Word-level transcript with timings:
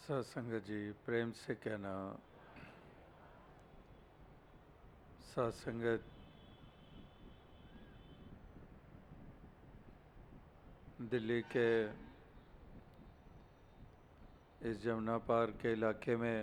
सत्संग 0.00 0.52
जी, 0.66 0.80
प्रेम 1.06 1.30
से 1.32 1.54
कहना। 1.54 1.94
सत्संगत 5.30 6.04
दिल्ली 11.10 11.40
के 11.52 11.68
इस 14.70 14.82
जमुना 14.82 15.16
पार 15.28 15.50
के 15.60 15.72
इलाके 15.72 16.16
में, 16.16 16.40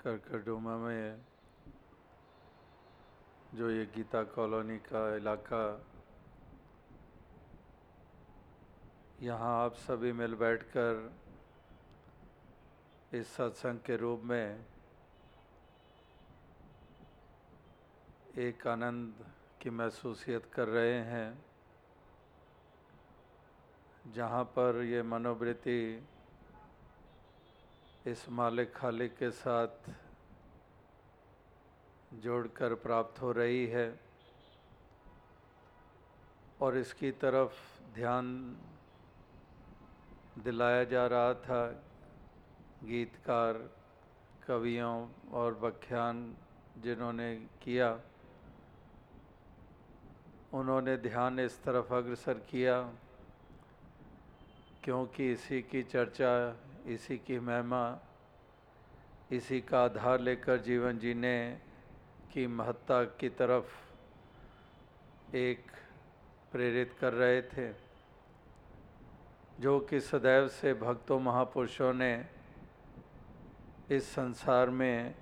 करकरडोमा 0.00 0.76
में, 0.76 1.20
जो 3.54 3.70
ये 3.70 3.84
गीता 3.94 4.22
कॉलोनी 4.32 4.78
का 4.88 5.04
इलाका 5.16 5.62
यहाँ 9.22 9.64
आप 9.64 9.74
सभी 9.76 10.12
मिल 10.12 10.34
बैठकर 10.34 11.10
इस 13.12 13.28
सत्संग 13.36 13.78
के 13.86 13.96
रूप 13.96 14.22
में 14.24 14.64
एक 18.38 18.66
आनंद 18.66 19.24
की 19.62 19.70
महसूसियत 19.70 20.46
कर 20.54 20.68
रहे 20.68 20.98
हैं, 21.04 21.38
जहाँ 24.14 24.44
पर 24.56 24.82
ये 24.84 25.02
मनोवृत्ति 25.02 25.80
इस 28.06 28.28
मालिक 28.30 28.74
खालिक 28.76 29.16
के 29.18 29.30
साथ 29.30 29.90
जोड़कर 32.22 32.74
प्राप्त 32.84 33.22
हो 33.22 33.32
रही 33.32 33.66
है 33.66 33.88
और 36.60 36.76
इसकी 36.78 37.10
तरफ़ 37.22 37.54
ध्यान 37.94 38.26
दिलाया 40.38 40.84
जा 40.84 41.06
रहा 41.06 41.34
था। 41.34 41.82
गीतकार, 42.84 43.70
कवियों 44.46 45.08
और 45.32 45.54
व्याख्यान 45.54 46.36
जिन्होंने 46.78 47.46
किया, 47.62 48.00
उन्होंने 50.52 50.96
ध्यान 50.96 51.40
इस 51.40 51.64
तरफ़ 51.64 51.94
अग्रसर 51.94 52.34
किया, 52.34 52.92
क्योंकि 54.84 55.32
इसी 55.32 55.62
की 55.62 55.82
चर्चा, 55.82 56.56
इसी 56.86 57.18
की 57.18 57.38
महिमा, 57.38 57.98
इसी 59.32 59.60
का 59.60 59.84
आधार 59.84 60.20
लेकर 60.20 60.60
जीवन 60.60 60.98
जीने 60.98 61.58
की 62.32 62.46
महत्ता 62.46 63.04
की 63.04 63.28
तरफ़ 63.28 63.76
एक 65.36 65.66
प्रेरित 66.52 66.96
कर 67.00 67.12
रहे 67.12 67.42
थे। 67.42 67.85
जो 69.60 69.78
कि 69.80 70.00
सदैव 70.00 70.48
से 70.48 70.72
भक्तों, 70.74 71.18
महापुरुषों 71.20 71.92
ने 71.94 72.24
इस 73.90 74.08
संसार 74.08 74.70
में 74.70 75.14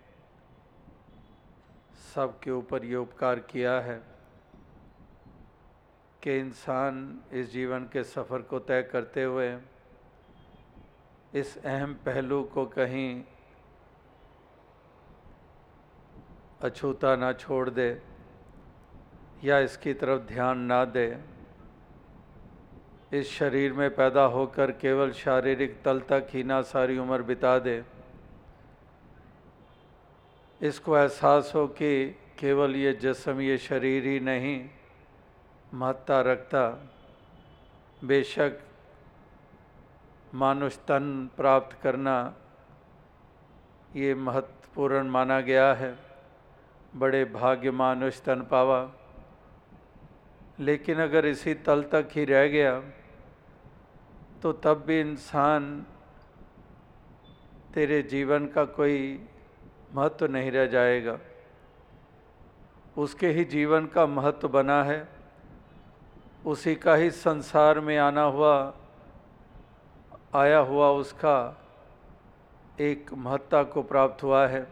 सबके 2.14 2.50
ऊपर 2.50 2.84
ये 2.84 2.96
उपकार 2.96 3.38
किया 3.40 3.80
है 3.80 4.00
कि 6.22 6.38
इंसान 6.38 7.22
इस 7.32 7.52
जीवन 7.52 7.84
के 7.92 8.02
सफ़र 8.04 8.42
को 8.42 8.58
तय 8.58 8.82
करते 8.82 9.22
हुए 9.22 9.56
इस 11.34 11.56
अहम 11.64 11.94
पहलू 11.94 12.42
को 12.44 12.64
कहीं 12.66 13.22
अछूता 16.62 17.14
ना 17.16 17.32
छोड़ 17.32 17.68
दे 17.70 17.88
या 19.44 19.58
इसकी 19.58 19.94
तरफ़ 19.94 20.22
ध्यान 20.22 20.58
ना 20.58 20.84
दे। 20.84 21.33
इस 23.14 23.30
शरीर 23.30 23.72
में 23.72 23.94
पैदा 23.94 24.24
होकर 24.24 24.70
केवल 24.70 25.10
शारीरिक 25.12 25.82
तल 25.84 26.00
तक 26.00 26.26
ही 26.30 26.42
ना 26.42 26.62
सारी 26.62 26.98
उम्र 26.98 27.22
बिता 27.22 27.58
दे। 27.58 27.84
इसको 30.62 30.96
एहसास 30.98 31.52
हो 31.54 31.66
कि 31.66 31.90
केवल 32.38 32.76
ये 32.76 32.92
जिसम, 32.92 33.40
ये 33.40 33.58
शरीर 33.58 34.06
ही 34.06 34.20
नहीं, 34.20 34.68
महत्ता 35.74 36.20
रखता। 36.20 36.90
बेशक 38.04 38.58
मानुष 40.34 40.76
तन 40.76 41.30
प्राप्त 41.36 41.82
करना 41.82 42.34
ये 43.96 44.14
महत्वपूर्ण 44.14 45.08
माना 45.08 45.40
गया 45.40 45.72
है। 45.74 45.98
बड़े 46.96 47.24
भाग्य 47.24 47.70
मानुष 47.70 48.20
तन 48.20 48.42
पावा। 48.50 48.92
लेकिन 50.60 50.98
अगर 50.98 51.26
इसी 51.26 51.54
तल 51.54 51.82
तक 51.82 52.08
ही 52.12 52.24
रह 52.24 52.46
गया 52.48 52.82
तो 54.44 54.52
तब 54.52 54.84
भी 54.86 55.00
इंसान 55.00 55.86
तेरे 57.74 58.02
जीवन 58.02 58.46
का 58.46 58.64
कोई 58.64 59.28
महत्व 59.94 60.26
नहीं 60.26 60.50
रह 60.50 60.66
जाएगा। 60.66 61.18
उसके 62.98 63.28
ही 63.28 63.44
जीवन 63.44 63.86
का 63.86 64.06
महत्व 64.06 64.48
बना 64.48 64.84
है। 64.84 65.08
उसी 66.46 66.74
का 66.74 66.94
ही 66.94 67.10
संसार 67.10 67.80
में 67.80 67.98
आना 67.98 68.22
हुआ, 68.22 68.74
आया 70.34 70.58
हुआ 70.58 70.90
उसका 70.90 71.66
एक 72.80 73.14
महत्ता 73.14 73.62
को 73.62 73.82
प्राप्त 73.82 74.22
हुआ 74.22 74.46
है। 74.46 74.68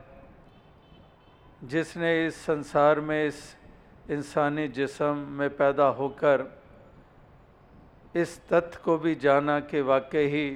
जिसने 1.64 2.26
इस 2.26 2.36
संसार 2.36 3.00
में 3.00 3.26
इस 3.26 3.56
इंसानी 4.10 4.68
जिसम 4.68 5.26
में 5.28 5.56
पैदा 5.56 5.86
होकर 5.86 6.61
इस 8.14 8.38
तथ्य 8.48 8.78
को 8.84 8.96
भी 8.98 9.14
जाना 9.14 9.58
कि 9.60 9.80
वाकई 9.80 10.26
ही 10.28 10.48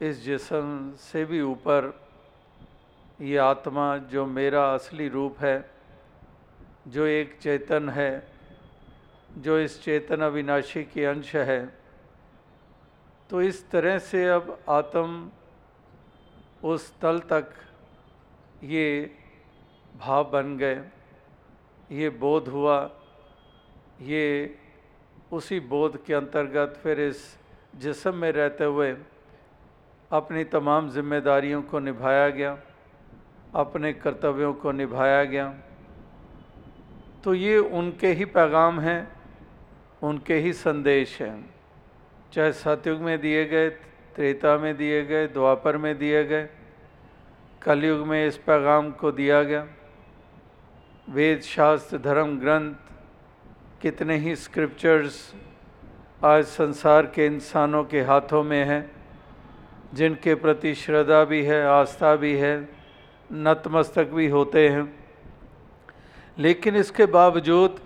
इस 0.00 0.22
जिसम 0.24 0.68
से 0.96 1.24
भी 1.24 1.40
ऊपर 1.40 1.92
ये 3.20 3.36
आत्मा 3.36 3.96
जो 4.08 4.24
मेरा 4.26 4.62
असली 4.74 5.08
रूप 5.08 5.40
है, 5.40 5.58
जो 6.88 7.06
एक 7.06 7.36
चेतन 7.42 7.88
है, 7.90 8.12
जो 9.38 9.58
इस 9.58 9.82
चेतन 9.82 10.20
अविनाशी 10.24 10.84
के 10.84 11.04
अंश 11.04 11.34
है 11.36 11.60
तो 13.30 13.42
इस 13.42 13.68
तरह 13.70 13.98
से 14.00 14.24
अब 14.28 14.58
आत्म 14.68 15.30
उस 16.64 16.90
तल 17.00 17.18
तक 17.28 17.50
ये 18.64 18.86
भाव 19.96 20.24
बन 20.30 20.56
गए, 20.56 20.80
ये 21.90 22.08
बोध 22.16 22.48
हुआ, 22.48 22.78
ये 24.00 24.24
उसी 25.32 25.60
बोध 25.60 26.04
के 26.04 26.14
अंतर्गत 26.14 26.80
फिर 26.82 27.00
इस 27.00 27.38
जिसम 27.76 28.14
में 28.14 28.32
रहते 28.32 28.64
हुए 28.64 28.96
अपनी 30.12 30.44
तमाम 30.44 30.90
जिम्मेदारियों 30.90 31.62
को 31.62 31.78
निभाया 31.78 32.28
गया, 32.28 32.58
अपने 33.54 33.92
कर्तव्यों 33.92 34.54
को 34.54 34.72
निभाया 34.72 35.24
गया। 35.24 35.54
तो 37.24 37.34
ये 37.34 37.58
उनके 37.58 38.12
ही 38.12 38.24
पैगाम 38.24 38.80
हैं, 38.80 39.12
उनके 40.02 40.34
ही 40.34 40.52
संदेश 40.52 41.22
हैं। 41.22 41.54
चाहे 42.32 42.52
सतयुग 42.52 43.00
में 43.00 43.20
दिए 43.20 43.44
गए, 43.44 43.70
त्रेता 44.16 44.56
में 44.58 44.76
दिए 44.76 45.04
गए, 45.04 45.26
द्वापर 45.26 45.76
में 45.76 45.98
दिए 45.98 46.24
गए, 46.24 46.48
कलयुग 47.62 48.06
में 48.06 48.26
इस 48.26 48.38
पैगाम 48.38 48.90
को 48.90 49.12
दिया 49.12 49.42
गया। 49.42 49.66
वेद, 51.08 51.40
शास्त्र, 51.40 51.98
धर्म, 51.98 52.38
ग्रंथ 52.40 52.74
कितने 53.82 54.16
ही 54.16 54.36
स्क्रिप्चर्स 54.36 55.34
आज 56.24 56.44
संसार 56.44 57.06
के 57.06 57.26
इंसानों 57.26 57.84
के 57.84 58.02
हाथों 58.02 58.42
में 58.42 58.64
हैं, 58.64 58.90
जिनके 59.94 60.34
प्रति 60.34 60.74
श्रद्धा 60.74 61.24
भी 61.24 61.44
है, 61.44 61.66
आस्था 61.66 62.16
भी 62.16 62.36
है, 62.36 62.68
नतमस्तक 63.32 64.06
भी 64.06 64.28
होते 64.28 64.68
हैं। 64.68 65.06
लेकिन 66.38 66.76
इसके 66.76 67.06
बावजूद 67.06 67.80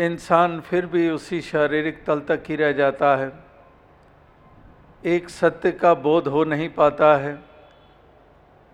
इंसान 0.00 0.60
फिर 0.60 0.86
भी 0.86 1.10
उसी 1.10 1.40
शारीरिक 1.40 2.04
तल 2.04 2.20
तक 2.20 2.42
ही 2.48 2.56
रह 2.56 2.72
जाता 2.72 3.16
है। 3.16 3.32
एक 5.04 5.28
सत्य 5.28 5.72
का 5.72 5.94
बोध 5.94 6.28
हो 6.28 6.44
नहीं 6.44 6.68
पाता 6.68 7.16
है। 7.16 7.42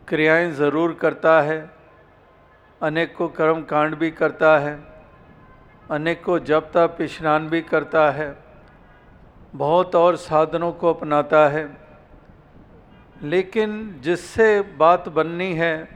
क्रियाएँ 0.09 0.51
ज़रूर 0.51 0.95
करता 0.95 1.43
है। 1.43 1.71
अनेकों 2.83 3.29
कर्म 3.29 3.63
कांड 3.63 3.95
भी 3.95 4.11
करता 4.11 4.59
है। 4.59 4.96
अनेकों 5.91 6.39
जप 6.39 6.71
तप 6.75 6.97
स्नान 7.03 7.49
भी 7.49 7.63
करता 7.63 8.11
है। 8.11 8.39
बहुत 9.55 9.97
और 9.97 10.17
साधनों 10.17 10.73
को 10.73 10.95
अपनाता 10.95 11.49
है। 11.49 11.77
लेकिन 13.23 14.01
जिससे 14.01 14.63
बात 14.63 15.09
बननी 15.09 15.53
है, 15.55 15.89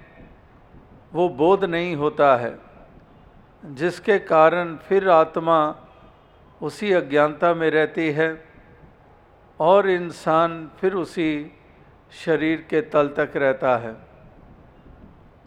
वो 1.12 1.28
बोध 1.28 1.64
नहीं 1.64 1.96
होता 1.96 2.36
है। 2.36 2.58
जिसके 3.64 4.18
कारण 4.18 4.76
फिर 4.76 5.08
आत्मा 5.08 5.76
उसी 6.62 6.92
अज्ञानता 6.92 7.54
में 7.54 7.70
रहती 7.70 8.10
है 8.10 8.44
और 9.60 9.90
इंसान 9.90 10.70
फिर 10.80 10.94
उसी 10.94 11.52
शरीर 12.24 12.66
के 12.70 12.80
तल 12.80 13.08
तक 13.08 13.30
रहता 13.36 13.76
है। 13.76 13.96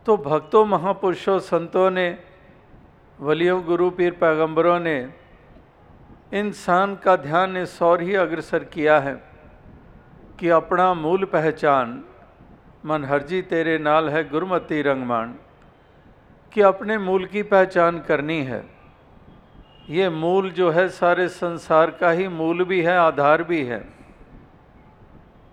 तो 0.05 0.17
भक्तों, 0.17 0.65
महापुरुषों, 0.65 1.39
संतों 1.39 1.91
ने 1.91 2.32
वलियों, 3.19 3.63
गुरु, 3.63 3.89
पीर 3.89 4.11
पैगंबरों 4.11 4.79
ने 4.79 5.13
इंसान 6.33 6.95
का 6.95 7.15
ध्यान 7.15 7.57
इस 7.57 7.81
और 7.81 8.01
ही 8.01 8.15
अग्रसर 8.15 8.63
किया 8.63 8.99
है 8.99 9.13
कि 10.39 10.49
अपना 10.49 10.93
मूल 10.93 11.25
पहचान 11.25 12.03
मन 12.85 13.05
हरजी 13.05 13.41
तेरे 13.41 13.77
नाल 13.77 14.09
है 14.09 14.29
गुरमती 14.29 14.81
रंगमान 14.81 15.35
कि 16.53 16.61
अपने 16.61 16.97
मूल 16.97 17.25
की 17.25 17.43
पहचान 17.43 17.99
करनी 17.99 18.41
है। 18.41 18.63
ये 19.89 20.09
मूल 20.09 20.49
जो 20.51 20.69
है 20.71 20.89
सारे 20.89 21.27
संसार 21.27 21.91
का 21.91 22.09
ही 22.09 22.27
मूल 22.27 22.63
भी 22.63 22.81
है, 22.81 22.97
आधार 22.97 23.43
भी 23.43 23.63
है। 23.63 23.83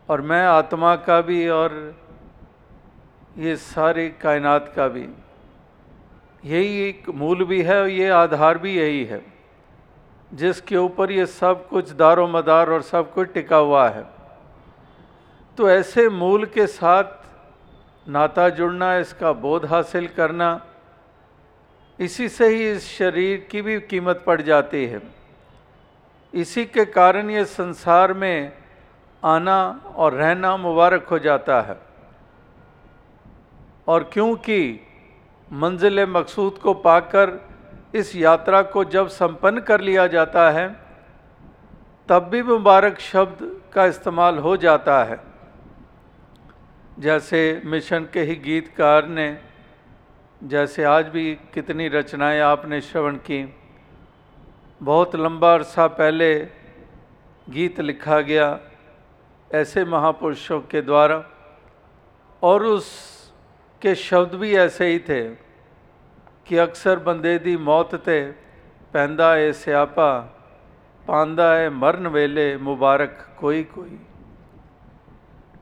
और 0.08 0.20
मैं 0.20 0.44
आत्मा 0.46 0.96
का 0.96 1.20
भी 1.20 1.48
और 1.48 1.98
ये 3.38 3.56
सारी 3.56 4.08
कायनात 4.08 4.72
का 4.76 4.88
भी। 4.88 5.08
यही 6.44 6.88
एक 6.88 7.08
मूल 7.08 7.44
भी 7.44 7.62
है 7.62 7.80
और 7.80 7.88
ये 7.88 8.08
आधार 8.10 8.58
भी 8.58 8.78
यही 8.78 9.04
है। 9.04 9.24
जिसके 10.34 10.76
ऊपर 10.76 11.10
ये 11.10 11.26
सब 11.26 11.68
कुछ 11.68 11.90
दारो 11.90 12.26
मदार 12.28 12.70
और 12.70 12.82
सब 12.82 13.12
कुछ 13.12 13.32
टिका 13.32 13.56
हुआ 13.56 13.88
है। 13.88 14.04
तो 15.58 15.70
ऐसे 15.70 16.08
मूल 16.08 16.44
के 16.44 16.66
साथ 16.66 17.04
नाता 18.08 18.48
जुड़ना, 18.48 18.96
इसका 18.96 19.32
बोध 19.32 19.66
हासिल 19.66 20.08
करना, 20.08 20.66
इसी 22.00 22.28
से 22.28 22.48
ही 22.48 22.70
इस 22.72 22.98
शरीर 22.98 23.48
की 23.50 23.62
भी 23.62 23.80
कीमत 23.80 24.22
पड़ 24.26 24.42
जाती 24.42 24.86
है। 24.86 25.02
इसी 26.34 26.64
के 26.64 26.84
कारण 26.84 27.30
ये 27.30 27.44
संसार 27.44 28.12
में 28.12 28.52
आना 29.24 29.80
और 29.96 30.14
रहना 30.14 30.56
मुबारक 30.56 31.08
हो 31.08 31.18
जाता 31.18 31.60
है। 31.60 31.76
और 33.88 34.10
क्योंकि 34.12 34.80
मंजिल 35.52 36.06
मकसूद 36.06 36.54
को 36.54 36.74
पाकर 36.74 37.50
इस 37.94 38.16
यात्रा 38.16 38.62
को 38.62 38.84
जब 38.84 39.08
संपन्न 39.08 39.60
कर 39.60 39.80
लिया 39.80 40.06
जाता 40.06 40.50
है, 40.50 40.76
तब 42.08 42.22
भी 42.22 42.42
मुबारक 42.42 42.98
शब्द 43.00 43.60
का 43.72 43.84
इस्तेमाल 43.84 44.38
हो 44.38 44.56
जाता 44.56 45.04
है। 45.04 45.20
जैसे 46.98 47.62
मिशन 47.64 48.06
के 48.12 48.20
ही 48.20 48.36
गीतकार 48.36 49.06
ने, 49.06 49.38
जैसे 50.44 50.84
आज 50.84 51.06
भी 51.06 51.34
कितनी 51.34 51.88
रचनाएँ 51.88 52.40
आपने 52.40 52.80
श्रवण 52.80 53.16
की। 53.16 53.54
बहुत 54.82 55.16
लंबा 55.16 55.54
अरसा 55.54 55.86
पहले 55.86 56.48
गीत 57.50 57.80
लिखा 57.80 58.20
गया 58.20 58.58
ऐसे 59.54 59.84
महापुरुषों 59.84 60.60
के 60.60 60.80
द्वारा 60.80 61.24
और 62.42 62.64
उस 62.64 63.19
के 63.82 63.94
शब्द 63.94 64.34
भी 64.34 64.56
ऐसे 64.56 64.86
ही 64.86 64.98
थे 64.98 65.30
कि 66.46 66.56
अक्सर 66.56 66.98
बंदे 66.98 67.38
दी 67.38 67.56
मौत 67.56 67.94
ते 67.94 68.32
पैदा 68.92 69.34
है 69.34 69.52
स्यापा, 69.52 70.20
पांदा 71.08 71.54
है 71.54 71.70
मਰਨ 71.70 72.06
वेले 72.06 72.56
मुबारक 72.56 73.36
कोई 73.40 73.62
कोई। 73.64 74.00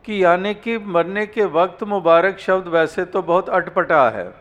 कि 0.05 0.25
यानी 0.25 0.55
कि 0.55 0.79
मरने 0.79 1.27
के 1.27 1.45
वक्त 1.45 1.83
मुबारक 1.85 2.39
शब्द 2.39 2.69
वैसे 2.69 3.05
तो 3.05 3.23
बहुत 3.23 3.49
अटपटा 3.49 4.11
है। 4.11 4.35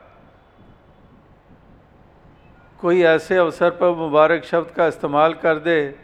कोई 2.81 3.01
ऐसे 3.01 3.37
अवसर 3.37 3.69
पर 3.69 3.91
मुबारक 3.91 4.43
शब्द 4.43 4.71
का 4.71 4.87
इस्तेमाल 4.87 5.33
कर 5.33 5.59
दे, 5.59 5.95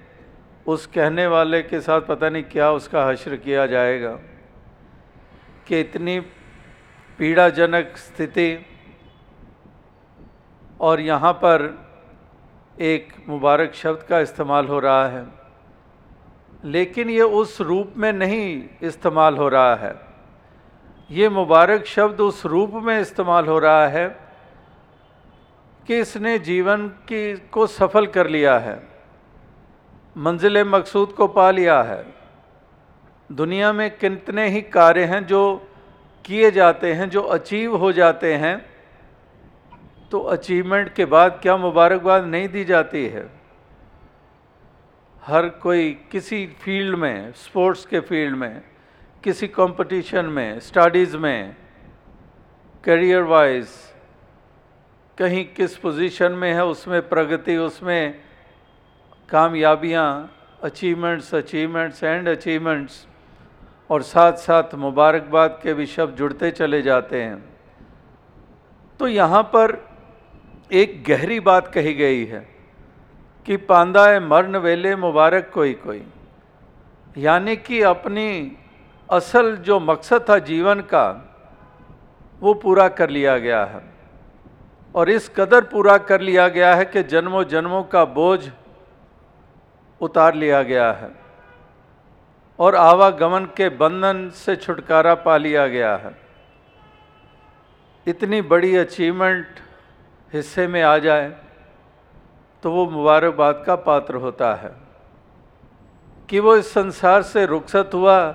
उस 0.67 0.87
कहने 0.87 1.27
वाले 1.27 1.61
के 1.61 1.79
साथ 1.81 2.01
पता 2.01 2.29
नहीं 2.29 2.43
क्या 2.43 2.71
उसका 2.71 3.05
हश्र 3.05 3.35
किया 3.35 3.65
जाएगा। 3.65 4.19
कि 5.67 5.79
इतनी 5.79 6.19
पीड़ाजनक 7.19 7.93
स्थिति 7.97 8.65
और 10.81 10.99
यहाँ 10.99 11.33
पर 11.33 11.61
एक 12.81 13.13
मुबारक 13.29 13.73
शब्द 13.73 14.03
का 14.03 14.19
इस्तेमाल 14.19 14.67
हो 14.67 14.79
रहा 14.79 15.07
है। 15.07 15.25
लेकिन 16.65 17.09
ये 17.09 17.21
उस 17.21 17.59
रूप 17.61 17.93
में 17.97 18.11
नहीं 18.13 18.63
इस्तेमाल 18.83 19.37
हो 19.37 19.47
रहा 19.49 19.75
है। 19.75 19.93
ये 21.09 21.29
मुबारक 21.29 21.85
शब्द 21.85 22.21
उस 22.21 22.45
रूप 22.45 22.73
में 22.73 22.99
इस्तेमाल 22.99 23.47
हो 23.47 23.59
रहा 23.59 23.87
है 23.87 24.07
कि 25.87 25.99
इसने 25.99 26.37
जीवन 26.39 26.87
की, 26.87 27.35
को 27.35 27.67
सफल 27.67 28.07
कर 28.07 28.27
लिया 28.27 28.57
है, 28.59 28.75
मंजिल 30.17 30.63
मकसूद 30.65 31.11
को 31.11 31.27
पा 31.27 31.49
लिया 31.51 31.81
है। 31.81 32.05
दुनिया 33.31 33.71
में 33.73 33.89
कितने 33.97 34.47
ही 34.49 34.61
कार्य 34.61 35.05
हैं 35.05 35.25
जो 35.25 35.41
किए 36.25 36.51
जाते 36.51 36.93
हैं, 36.93 37.09
जो 37.09 37.21
अचीव 37.21 37.75
हो 37.77 37.91
जाते 37.91 38.33
हैं 38.35 38.57
तो 40.11 40.19
अचीवमेंट 40.31 40.93
के 40.95 41.05
बाद 41.05 41.39
क्या 41.41 41.55
मुबारकबाद 41.57 42.25
नहीं 42.25 42.47
दी 42.49 42.63
जाती 42.65 43.05
है? 43.05 43.25
हर 45.23 45.47
कोई 45.61 45.91
किसी 46.11 46.45
फ़ील्ड 46.61 46.95
में 46.95 47.31
स्पोर्ट्स 47.35 47.85
के 47.85 47.99
फ़ील्ड 48.01 48.35
में, 48.35 48.61
किसी 49.23 49.47
कंपटीशन 49.49 50.25
में 50.27 50.59
स्टडीज़ 50.59 51.15
में 51.17 51.55
करियर 52.83 53.21
वाइज 53.23 53.67
कहीं 55.17 55.43
किस 55.55 55.77
पोजीशन 55.77 56.31
में 56.31 56.53
है, 56.53 56.65
उसमें 56.65 57.01
प्रगति, 57.09 57.57
उसमें 57.57 58.19
कामयाबियाँ 59.29 60.07
अचीवमेंट्स 60.63 61.33
अचीवमेंट्स 61.35 62.03
एंड 62.03 62.27
अचीवमेंट्स 62.29 63.05
और 63.93 64.01
साथ 64.01 64.33
साथ 64.33 64.75
मुबारकबाद 64.75 65.59
के 65.63 65.73
भी 65.73 65.85
शब्द 65.85 66.15
जुड़ते 66.15 66.51
चले 66.51 66.81
जाते 66.81 67.21
हैं। 67.23 67.43
तो 68.99 69.07
यहाँ 69.07 69.43
पर 69.43 69.87
एक 70.71 71.03
गहरी 71.07 71.39
बात 71.39 71.67
कही 71.67 71.93
गई 71.93 72.25
है 72.25 72.49
कि 73.45 73.57
पांदा 73.57 74.07
है 74.07 74.19
वेले 74.57 74.95
मुबारक 74.95 75.51
कोई 75.53 75.73
कोई। 75.73 76.03
यानी 77.17 77.55
कि 77.55 77.81
अपनी 77.81 78.57
असल 79.11 79.55
जो 79.55 79.79
मकसद 79.79 80.25
था 80.29 80.39
जीवन 80.39 80.79
का, 80.79 81.29
वो 82.39 82.53
पूरा 82.53 82.87
कर 82.87 83.09
लिया 83.09 83.37
गया 83.37 83.65
है। 83.65 83.81
और 84.95 85.09
इस 85.09 85.29
कदर 85.29 85.61
पूरा 85.61 85.97
कर 85.97 86.21
लिया 86.21 86.47
गया 86.47 86.75
है 86.75 86.85
कि 86.85 87.03
जन्मों 87.03 87.43
जन्मों 87.43 87.83
का 87.83 88.05
बोझ 88.05 88.49
उतार 90.01 90.35
लिया 90.35 90.63
गया 90.63 90.91
है। 90.91 91.22
और 92.59 92.75
आवागमन 92.75 93.45
के 93.57 93.69
बंधन 93.69 94.29
से 94.29 94.55
छुटकारा 94.55 95.15
पा 95.15 95.37
लिया 95.37 95.67
गया 95.67 95.95
है। 95.95 96.15
इतनी 98.07 98.41
बड़ी 98.41 98.75
अचीवमेंट 98.75 99.59
हिस्से 100.33 100.67
में 100.67 100.81
आ 100.81 100.97
जाए 100.97 101.35
तो 102.63 102.71
वो 102.71 102.85
मुबारकबाद 102.89 103.63
का 103.67 103.75
पात्र 103.75 104.15
होता 104.15 104.53
है। 104.55 104.71
कि 106.29 106.39
वो 106.39 106.55
इस 106.55 106.73
संसार 106.73 107.21
से 107.21 107.45
रुखसत 107.45 107.89
हुआ 107.93 108.31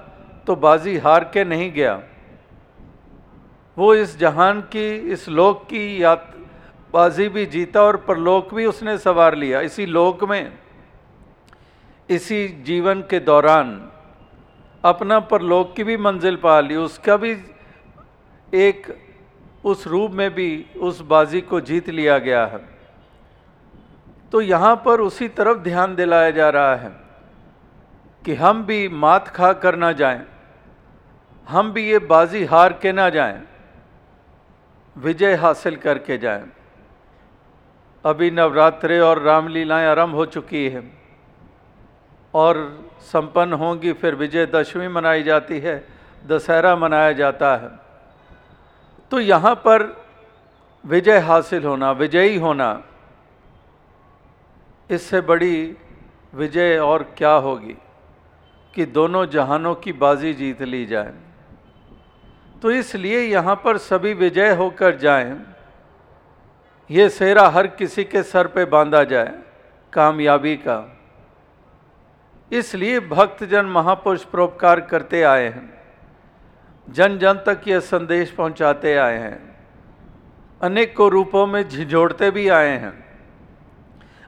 तो 0.47 0.57
बाजी 0.57 0.97
हार 0.99 1.25
के 1.25 1.45
नहीं 1.45 1.73
गया। 1.73 2.03
वो 3.77 3.95
इस 3.95 4.19
जहान 4.19 4.61
की, 4.61 4.95
इस 4.95 5.29
लोक 5.29 5.63
की 5.65 6.03
यात, 6.03 6.35
बाजी 6.93 7.29
भी 7.29 7.47
जीता 7.47 7.83
और 7.83 7.97
परलोक 7.97 8.55
भी 8.55 8.67
उसने 8.67 8.99
सवार 8.99 9.35
लिया। 9.35 9.61
इसी 9.61 9.87
लोक 9.87 10.25
में, 10.25 10.59
इसी 12.11 12.49
जीवन 12.49 13.03
के 13.03 13.21
दौरान 13.21 13.93
अपना 14.85 15.19
परलोक 15.21 15.75
की 15.77 15.85
भी 15.85 15.97
मंजिल 15.97 16.37
पा 16.37 16.61
ली 16.61 16.77
उसका 16.77 17.17
भी 17.17 17.37
एक 18.53 18.87
उस 19.65 19.87
रूप 19.87 20.11
में 20.11 20.31
भी 20.35 20.49
उस 20.81 21.01
बाजी 21.03 21.41
को 21.41 21.61
जीत 21.61 21.89
लिया 21.91 22.19
गया 22.19 22.45
है 22.47 22.61
तो 24.33 24.41
यहाँ 24.41 24.75
पर 24.85 25.01
उसी 25.01 25.29
तरफ़ 25.31 25.59
ध्यान 25.59 25.95
दिलाया 25.97 26.31
जा 26.31 26.49
रहा 26.51 26.75
है 26.77 26.91
कि 28.25 28.35
हम 28.35 28.65
भी 28.67 28.89
मात 28.89 29.29
खा 29.29 29.53
कर 29.55 29.77
ना 29.77 29.91
जाएँ, 29.93 30.21
हम 31.47 31.73
भी 31.73 31.89
ये 31.89 31.99
बाजी 31.99 32.45
हार 32.45 32.73
के 32.73 32.93
ना 32.93 33.09
जाएँ, 33.11 33.41
विजय 34.97 35.35
हासिल 35.35 35.77
करके 35.77 36.19
जाएँ। 36.19 36.45
अभी 38.05 38.31
नवरात्रे 38.31 38.99
और 39.01 39.23
रामलीलाएँ 39.23 39.87
आरंभ 39.87 40.15
हो 40.15 40.27
चुकी 40.27 40.69
है 40.69 40.83
और 42.35 42.57
संपन्न 43.03 43.53
होंगी, 43.53 43.93
फिर 43.93 44.15
विजयदशमी 44.15 44.89
मनाई 44.89 45.23
जाती 45.23 45.59
है, 45.61 45.85
दशहरा 46.27 46.75
मनाया 46.77 47.13
जाता 47.13 47.57
है। 47.57 47.71
तो 49.13 49.21
यहाँ 49.21 49.55
पर 49.57 49.83
विजय 50.85 51.19
हासिल 51.19 51.65
होना, 51.65 51.91
विजयी 51.93 52.37
होना, 52.37 52.83
इससे 54.91 55.21
बड़ी 55.21 55.77
विजय 56.35 56.79
और 56.79 57.03
क्या 57.17 57.33
होगी 57.33 57.77
कि 58.75 58.87
दोनों 58.87 59.25
जहानों 59.27 59.75
की 59.75 59.93
बाजी 59.93 60.33
जीत 60.35 60.63
ली 60.63 60.85
जाए। 60.87 61.13
तो 62.63 62.71
इसलिए 62.71 63.21
यहाँ 63.23 63.55
पर 63.55 63.79
सभी 63.79 64.13
विजय 64.15 64.55
होकर 64.55 64.97
जाएँ। 64.97 65.37
ये 66.91 67.09
सेहरा 67.09 67.49
हर 67.49 67.67
किसी 67.69 68.05
के 68.05 68.23
सर 68.23 68.47
पे 68.47 68.65
बांधा 68.65 69.03
जाए, 69.05 69.33
कामयाबी 69.93 70.57
का। 70.57 70.98
इसलिए 72.53 73.01
भक्तजन 73.01 73.67
महापुरुष 73.67 74.25
परोपकार 74.25 74.81
करते 74.81 75.23
आए 75.23 75.49
हैं। 75.49 75.79
जन 76.89 77.19
जन 77.19 77.35
तक 77.47 77.69
यह 77.69 77.81
संदेश 77.81 78.31
पहुंचाते 78.31 78.97
आए 78.97 79.19
हैं। 79.19 79.59
अनेकों 80.61 81.11
रूपों 81.11 81.47
में 81.47 81.69
झिझोड़ते 81.69 82.31
भी 82.31 82.49
आए 82.49 82.77
हैं। 82.79 82.93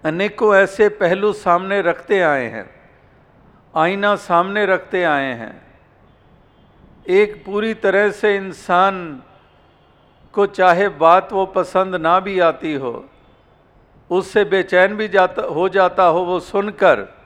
अनेकों 0.05 0.55
ऐसे 0.57 0.89
पहलू 0.89 1.33
सामने 1.33 1.81
रखते 1.83 2.21
आए 2.21 2.47
हैं। 2.47 2.71
आईना 3.77 4.17
सामने 4.17 4.67
रखते 4.67 5.05
आए 5.05 5.33
हैं। 5.35 5.63
एक 7.07 7.45
पूरी 7.47 7.75
तरह 7.75 8.11
से 8.11 8.37
इंसान 8.37 9.23
को 10.35 10.47
चाहे 10.47 10.89
बात 10.89 11.33
वो 11.33 11.47
पसंद 11.47 11.95
ना 11.95 12.21
भी 12.21 12.39
आती 12.41 12.75
हो, 12.75 13.05
उससे 14.11 14.45
बेचैन 14.45 14.95
भी 14.95 15.09
जाता, 15.09 15.43
हो 15.43 15.69
जाता 15.69 16.05
हो 16.05 16.21
वो 16.21 16.41
सुनकर 16.41 17.20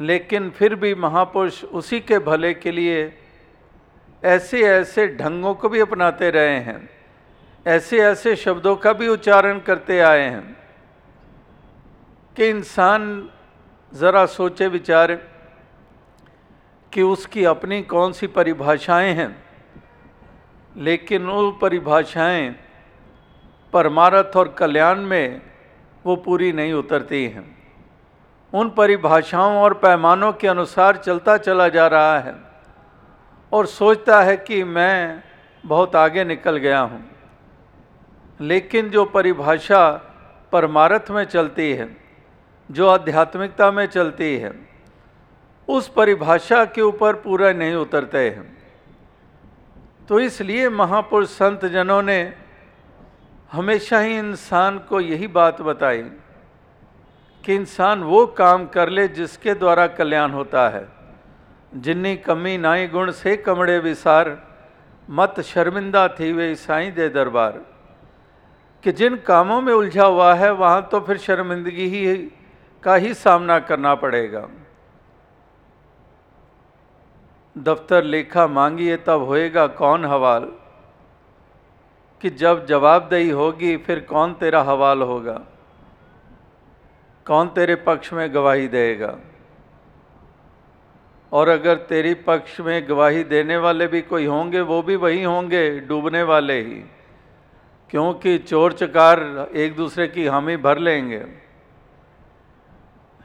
लेकिन 0.00 0.50
फिर 0.50 0.74
भी 0.74 0.94
महापुरुष 0.94 1.64
उसी 1.64 2.00
के 2.00 2.18
भले 2.18 2.54
के 2.54 2.70
लिए 2.70 3.18
ऐसे 4.24 4.62
ऐसे 4.62 5.06
ढंगों 5.08 5.54
को 5.54 5.68
भी 5.68 5.80
अपनाते 5.80 6.30
रहे 6.30 6.58
हैं, 6.58 6.90
ऐसे 7.66 7.98
ऐसे 7.98 8.36
शब्दों 8.36 8.76
का 8.76 8.92
भी 8.92 9.08
उच्चारण 9.08 9.58
करते 9.58 10.00
आए 10.00 10.20
हैं 10.20 10.56
कि 12.36 12.48
इंसान 12.48 13.30
ज़रा 13.94 14.26
सोचे 14.26 14.68
विचारे 14.68 15.16
कि 16.92 17.02
उसकी 17.02 17.44
अपनी 17.44 17.82
कौन 17.82 18.12
सी 18.12 18.26
परिभाषाएँ 18.26 19.12
हैं। 19.14 19.44
लेकिन 20.76 21.26
वो 21.26 21.50
परिभाषाएँ 21.52 22.56
परमारथ 23.72 24.36
और 24.36 24.48
कल्याण 24.48 25.00
में 25.00 25.40
वो 26.06 26.16
पूरी 26.16 26.52
नहीं 26.52 26.72
उतरती 26.72 27.24
हैं। 27.24 27.57
उन 28.54 28.70
परिभाषाओं 28.70 29.56
और 29.56 29.74
पैमानों 29.74 30.32
के 30.32 30.48
अनुसार 30.48 30.96
चलता 30.96 31.36
चला 31.36 31.68
जा 31.68 31.86
रहा 31.86 32.18
है 32.18 32.34
और 33.52 33.66
सोचता 33.66 34.22
है 34.22 34.36
कि 34.36 34.64
मैं 34.64 35.22
बहुत 35.66 35.96
आगे 35.96 36.24
निकल 36.24 36.56
गया 36.56 36.80
हूँ। 36.80 37.04
लेकिन 38.40 38.90
जो 38.90 39.04
परिभाषा 39.04 40.00
परमारथ 40.52 41.10
में 41.10 41.24
चलती 41.24 41.72
है, 41.72 41.96
जो 42.70 42.88
आध्यात्मिकता 42.88 43.70
में 43.70 43.86
चलती 43.86 44.36
है, 44.36 44.68
उस 45.68 45.88
परिभाषा 45.88 46.64
के 46.64 46.82
ऊपर 46.82 47.14
पूरा 47.14 47.52
नहीं 47.52 47.74
उतरते 47.74 48.30
हैं। 48.30 48.58
तो 50.08 50.20
इसलिए 50.20 50.68
महापुरुष 50.68 51.28
संत 51.28 51.64
जनों 51.64 52.02
ने 52.02 52.32
हमेशा 53.52 53.98
ही 53.98 54.18
इंसान 54.18 54.78
को 54.78 55.00
यही 55.00 55.26
बात 55.26 55.62
बताई 55.62 56.02
कि 57.44 57.54
इंसान 57.54 58.02
वो 58.02 58.26
काम 58.26 58.66
कर 58.66 58.88
ले 58.88 59.08
जिसके 59.08 59.54
द्वारा 59.54 59.86
कल्याण 59.86 60.30
होता 60.30 60.68
है। 60.68 60.88
जिन्नी 61.74 62.16
कमी 62.16 62.58
नाई 62.58 62.86
गुण 62.86 63.10
से 63.10 63.36
कमड़े 63.36 63.78
विसार, 63.78 64.42
मत 65.10 65.40
शर्मिंदा 65.40 66.08
थी 66.08 66.32
वे 66.32 66.52
ईसाई 66.52 66.90
दे 66.90 67.08
दरबार। 67.08 67.60
कि 68.82 68.92
जिन 68.92 69.16
कामों 69.16 69.60
में 69.60 69.72
उलझा 69.72 70.04
हुआ 70.04 70.34
है, 70.34 70.52
वहाँ 70.52 70.88
तो 70.92 71.00
फिर 71.00 71.16
शर्मिंदगी 71.16 71.86
ही 71.88 72.32
का 72.82 72.94
ही 72.94 73.14
सामना 73.14 73.58
करना 73.58 73.94
पड़ेगा। 73.94 74.48
दफ्तर 77.58 78.04
लेखा 78.04 78.46
मांगिए 78.46 78.96
तब 78.96 79.22
होएगा 79.22 79.66
कौन 79.66 80.04
हवाल? 80.04 80.52
कि 82.20 82.30
जब 82.30 82.66
जवाबदेही 82.66 83.30
होगी, 83.30 83.76
फिर 83.76 84.00
कौन 84.00 84.34
तेरा 84.34 84.62
हवाल 84.62 85.02
होगा? 85.02 85.42
कौन 87.28 87.48
तेरे 87.48 87.74
पक्ष 87.74 88.12
में 88.12 88.34
गवाही 88.34 88.68
देगा? 88.68 89.18
और 91.32 91.48
अगर 91.48 91.76
तेरी 91.76 92.14
पक्ष 92.14 92.60
में 92.60 92.88
गवाही 92.88 93.24
देने 93.24 93.56
वाले 93.56 93.86
भी 93.86 94.02
कोई 94.02 94.26
होंगे, 94.26 94.60
वो 94.60 94.82
भी 94.82 94.96
वही 94.96 95.24
होंगे, 95.24 95.80
डूबने 95.80 96.22
वाले 96.22 96.60
ही। 96.60 96.84
क्योंकि 97.90 98.38
चोर 98.38 98.72
चकार 98.72 99.48
एक 99.54 99.76
दूसरे 99.76 100.08
की 100.08 100.26
हामी 100.26 100.56
भर 100.56 100.78
लेंगे। 100.78 101.26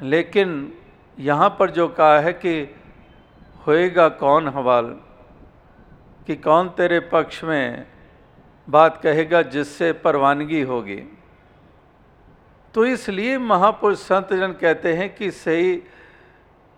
लेकिन 0.01 0.77
यहाँ 1.19 1.57
पर 1.59 1.69
जो 1.69 1.87
कहा 1.87 2.19
है 2.19 2.33
कि 2.33 2.75
होएगा 3.67 4.09
कौन 4.09 4.47
हवाल? 4.47 4.85
कि 6.27 6.35
कौन 6.35 6.69
तेरे 6.69 6.99
पक्ष 6.99 7.43
में 7.43 7.87
बात 8.69 9.01
कहेगा 9.03 9.41
जिससे 9.41 9.93
परवानगी 9.93 10.61
होगी? 10.61 11.17
तो 12.75 12.85
इसलिए 12.85 13.37
महापुरुष 13.37 13.99
संत 13.99 14.33
जन 14.33 14.51
कहते 14.51 14.93
हैं 14.93 15.13
कि 15.15 15.29
सही 15.31 15.81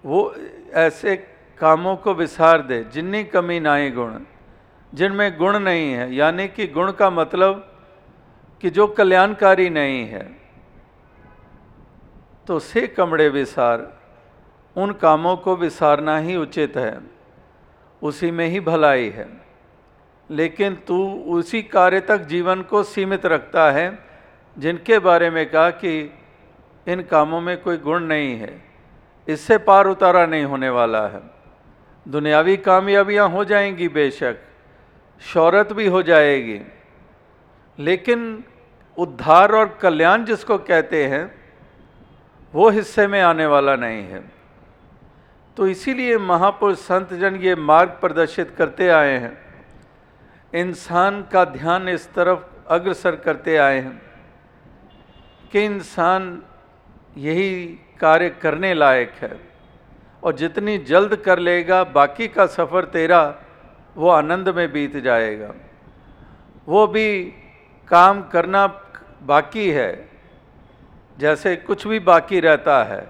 वो 0.03 0.33
ऐसे 0.75 1.15
कामों 1.57 1.95
को 1.95 2.13
विसार 2.13 2.61
दे, 2.61 2.83
जिन्नी 2.83 3.23
कमी 3.23 3.59
नाई 3.59 3.89
गुण। 3.91 4.19
जिनमें 4.93 5.37
गुण 5.37 5.59
नहीं 5.59 5.91
है, 5.93 6.13
यानी 6.15 6.47
कि 6.47 6.67
गुण 6.67 6.91
का 6.91 7.09
मतलब 7.09 7.71
कि 8.61 8.69
जो 8.69 8.87
कल्याणकारी 8.87 9.69
नहीं 9.69 10.05
है 10.05 10.23
तो 12.47 12.59
से 12.59 12.85
कमड़े 12.87 13.27
विसार, 13.29 13.91
उन 14.75 14.91
कामों 14.93 15.35
को 15.37 15.55
विसारना 15.55 16.17
ही 16.17 16.35
उचित 16.35 16.77
है, 16.77 16.99
उसी 18.01 18.31
में 18.31 18.47
ही 18.47 18.59
भलाई 18.59 19.09
है। 19.09 19.27
लेकिन 20.29 20.75
तू 20.87 20.99
उसी 21.33 21.61
कार्य 21.63 21.99
तक 22.01 22.25
जीवन 22.25 22.61
को 22.61 22.83
सीमित 22.83 23.25
रखता 23.25 23.71
है 23.71 23.87
जिनके 24.57 24.99
बारे 24.99 25.29
में 25.29 25.45
कहा 25.49 25.69
कि 25.69 25.99
इन 26.87 27.01
कामों 27.01 27.41
में 27.41 27.57
कोई 27.61 27.77
गुण 27.77 28.03
नहीं 28.03 28.35
है, 28.37 28.61
इससे 29.27 29.57
पार 29.57 29.87
उतारा 29.87 30.25
नहीं 30.25 30.43
होने 30.43 30.69
वाला 30.69 31.07
है। 31.07 31.21
दुनियावी 32.05 32.57
कामयाबियाँ 32.57 33.29
हो 33.29 33.45
जाएँगी 33.45 33.87
बेशक 33.87 34.37
शौरत 35.21 35.73
भी 35.73 35.87
हो 35.87 36.01
जाएगी, 36.03 36.59
लेकिन 37.77 38.43
उद्धार 38.97 39.51
और 39.51 39.77
कल्याण 39.81 40.25
जिसको 40.25 40.57
कहते 40.57 41.05
हैं, 41.05 41.25
वो 42.53 42.69
हिस्से 42.69 43.07
में 43.07 43.21
आने 43.21 43.45
वाला 43.45 43.75
नहीं 43.75 44.03
है। 44.03 44.23
तो 45.57 45.67
इसीलिए 45.67 46.17
महापुरुष 46.17 46.77
संत 46.77 47.13
जन 47.13 47.35
ये 47.35 47.55
मार्ग 47.55 47.89
प्रदर्शित 48.01 48.49
करते 48.57 48.87
आए 48.89 49.17
हैं। 49.17 49.37
इंसान 50.53 51.21
का 51.33 51.45
ध्यान 51.45 51.89
इस 51.89 52.07
तरफ़ 52.13 52.39
अग्रसर 52.67 53.15
करते 53.15 53.57
आए 53.57 53.79
हैं। 53.79 54.01
कि 55.55 55.63
इंसान 55.63 56.23
यही 57.17 57.65
कार्य 57.99 58.29
करने 58.41 58.73
लायक 58.73 59.11
है 59.21 59.31
और 60.23 60.35
जितनी 60.35 60.77
जल्द 60.77 61.15
कर 61.15 61.39
लेगा, 61.39 61.83
बाकी 61.83 62.27
का 62.27 62.45
सफ़र 62.45 62.85
तेरा 62.85 63.21
वो 63.95 64.09
आनंद 64.09 64.49
में 64.49 64.71
बीत 64.71 64.97
जाएगा। 64.97 65.53
वो 66.67 66.85
भी 66.87 67.07
काम 67.87 68.21
करना 68.29 68.65
बाकी 69.23 69.69
है, 69.71 70.09
जैसे 71.17 71.55
कुछ 71.55 71.85
भी 71.87 71.99
बाकी 72.01 72.39
रहता 72.39 72.83
है। 72.83 73.07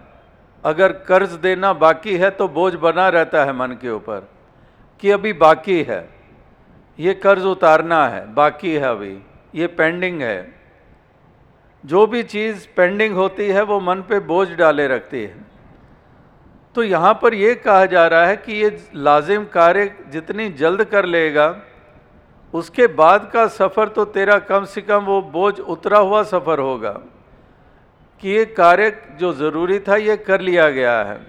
अगर 0.64 0.92
कर्ज 1.08 1.32
देना 1.42 1.72
बाकी 1.76 2.18
है 2.18 2.30
तो 2.32 2.48
बोझ 2.48 2.74
बना 2.76 3.08
रहता 3.10 3.46
है 3.46 3.54
मन 3.54 3.78
के 3.82 3.90
ऊपर 3.90 4.28
कि 5.00 5.12
अभी 5.12 5.34
बाकी 5.34 5.82
है। 5.84 6.08
ये 7.00 7.14
कर्ज 7.16 7.46
उतारना 7.46 8.08
है, 8.08 8.34
बाकी 8.34 8.74
है 8.74 8.90
अभी, 8.90 9.18
ये 9.56 9.68
पेंडिंग 9.68 10.22
है। 10.22 10.65
जो 11.86 12.06
भी 12.08 12.22
चीज़ 12.26 12.68
पेंडिंग 12.78 13.16
होती 13.16 13.48
है, 13.48 13.62
वो 13.64 13.80
मन 13.82 14.02
पे 14.02 14.20
बोझ 14.22 14.48
डाले 14.52 14.88
रखती 14.88 15.22
है। 15.24 15.44
तो 16.76 16.84
यहाँ 16.84 17.14
पर 17.22 17.34
ये 17.34 17.54
कहा 17.58 17.86
जा 17.88 18.06
रहा 18.08 18.26
है 18.26 18.36
कि 18.38 18.54
ये 18.54 18.70
लाजिम 18.98 19.44
कार्य 19.48 19.92
जितनी 20.12 20.50
जल्द 20.54 20.84
कर 20.86 21.06
लेगा, 21.08 21.56
उसके 22.54 22.88
बाद 22.96 23.30
का 23.34 23.46
सफ़र 23.50 23.88
तो 23.90 24.06
तेरा 24.08 24.38
कम 24.42 24.66
से 24.66 24.82
कम 24.84 25.06
वो 25.06 25.22
बोझ 25.32 25.60
उतरा 25.60 25.98
हुआ 26.00 26.24
सफ़र 26.26 26.60
होगा 26.62 26.92
कि 28.24 28.30
ये 28.30 28.46
कार्य 28.48 28.92
जो 29.20 29.34
ज़रूरी 29.36 29.80
था, 29.80 29.96
ये 29.98 30.18
कर 30.20 30.42
लिया 30.42 30.70
गया 30.72 30.98
है। 31.04 31.20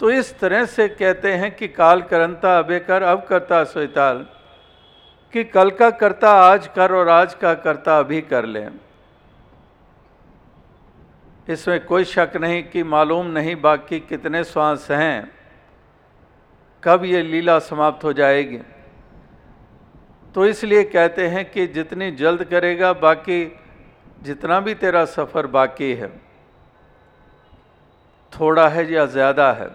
तो 0.00 0.10
इस 0.12 0.38
तरह 0.40 0.64
से 0.66 0.88
कहते 0.90 1.32
हैं 1.34 1.54
कि 1.56 1.68
काल 1.70 2.02
करंता 2.04 2.58
अबे 2.58 2.78
कर 2.80 3.02
अब 3.04 3.24
करता 3.28 3.62
सोताल 3.66 4.24
कि 5.34 5.44
कल 5.44 5.70
का 5.70 5.90
करता 5.90 6.30
आज 6.32 6.66
कर 6.66 6.92
और 6.92 7.08
आज 7.08 7.34
का 7.34 7.54
करता 7.54 7.98
अभी 7.98 8.20
कर 8.20 8.44
लें। 8.46 8.68
इसमें 11.48 11.84
कोई 11.84 12.04
शक 12.04 12.32
नहीं 12.36 12.62
कि 12.62 12.82
मालूम 12.82 13.26
नहीं 13.26 13.54
बाकी 13.60 14.00
कितने 14.00 14.42
श्वास 14.44 14.90
हैं। 14.90 15.30
कब 16.82 17.04
ये 17.04 17.22
लीला 17.22 17.58
समाप्त 17.58 18.04
हो 18.04 18.12
जाएगी। 18.12 18.58
तो 20.34 20.46
इसलिए 20.46 20.82
कहते 20.84 21.26
हैं 21.28 21.44
कि 21.50 21.66
जितनी 21.66 22.10
जल्द 22.12 22.44
करेगा, 22.44 22.92
बाकी 22.92 23.44
जितना 24.22 24.60
भी 24.60 24.74
तेरा 24.74 25.04
सफ़र 25.04 25.46
बाकी 25.46 25.92
है। 25.94 26.08
थोड़ा 28.32 28.68
है 28.68 28.92
या 28.92 29.06
ज़्यादा 29.06 29.52
है? 29.52 29.68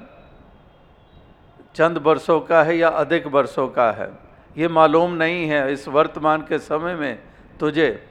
चंद 1.75 1.97
बरसों 1.97 2.39
का 2.41 2.63
है 2.63 2.77
या 2.77 2.89
अधिक 2.89 3.27
बरसों 3.27 3.67
का 3.67 3.91
है? 3.91 4.22
ये 4.57 4.67
मालूम 4.67 5.13
नहीं 5.13 5.47
है 5.49 5.71
इस 5.73 5.87
वर्तमान 5.87 6.41
के 6.41 6.59
समय 6.59 6.95
में 6.95 7.19
तुझे। 7.59 8.03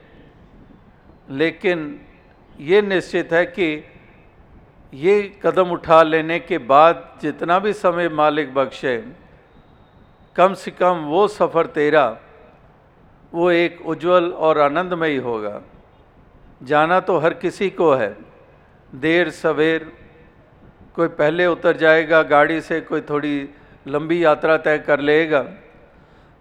लेकिन 1.30 2.00
ये 2.60 2.82
निश्चित 2.82 3.32
है 3.32 3.46
कि 3.46 3.84
ये 4.94 5.40
कदम 5.42 5.70
उठा 5.70 6.02
लेने 6.02 6.38
के 6.38 6.58
बाद 6.58 7.18
जितना 7.22 7.58
भी 7.58 7.72
समय 7.72 8.08
मालिक 8.08 8.54
बख्शे, 8.54 8.96
कम 10.36 10.54
से 10.54 10.70
कम 10.70 11.04
वो 11.04 11.28
सफ़र 11.28 11.66
तेरा, 11.66 12.18
वो 13.32 13.50
एक 13.50 13.86
उज्जवल 13.86 14.30
और 14.32 14.58
आनंदमयी 14.58 15.16
होगा। 15.16 15.60
जाना 16.62 17.00
तो 17.00 17.18
हर 17.18 17.34
किसी 17.34 17.70
को 17.70 17.92
है। 17.94 18.16
देर, 18.94 19.30
सवेर, 19.30 19.92
कोई 20.94 21.08
पहले 21.08 21.46
उतर 21.46 21.76
जाएगा, 21.76 22.22
गाड़ी 22.22 22.60
से 22.60 22.80
कोई 22.80 23.00
थोड़ी 23.00 23.48
लंबी 23.88 24.24
यात्रा 24.24 24.56
तय 24.56 24.78
कर 24.78 25.00
लेगा। 25.00 25.44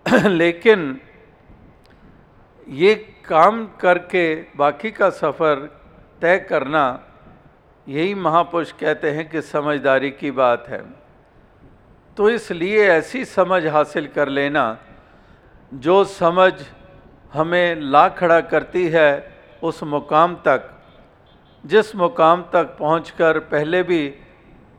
लेकिन 0.26 1.00
ये 2.68 2.94
काम 3.26 3.66
करके 3.82 4.24
बाकी 4.58 4.92
का 4.92 5.10
सफ़र 5.10 5.56
तय 6.22 6.38
करना, 6.40 6.84
यही 7.88 8.14
महापुरुष 8.16 8.72
कहते 8.72 9.12
हैं 9.12 9.28
कि 9.30 9.42
समझदारी 9.42 10.10
की 10.12 10.32
बात 10.32 10.66
है। 10.70 10.82
तो 12.18 12.30
इसलिए 12.30 12.88
ऐसी 12.90 13.24
समझ 13.26 13.66
हासिल 13.66 14.08
कर 14.08 14.30
लेना, 14.30 14.78
जो 15.72 16.04
समझ 16.04 16.54
हमें 17.34 17.76
ला 17.82 18.08
खड़ा 18.10 18.40
करती 18.42 18.88
है 18.88 19.12
उस 19.64 19.84
मुकाम 19.84 20.36
तक, 20.36 20.70
जिस 21.64 21.96
मुकाम 21.96 22.42
तक 22.54 22.76
पहुंचकर 22.80 23.40
पहले 23.40 23.84
भी 23.84 24.04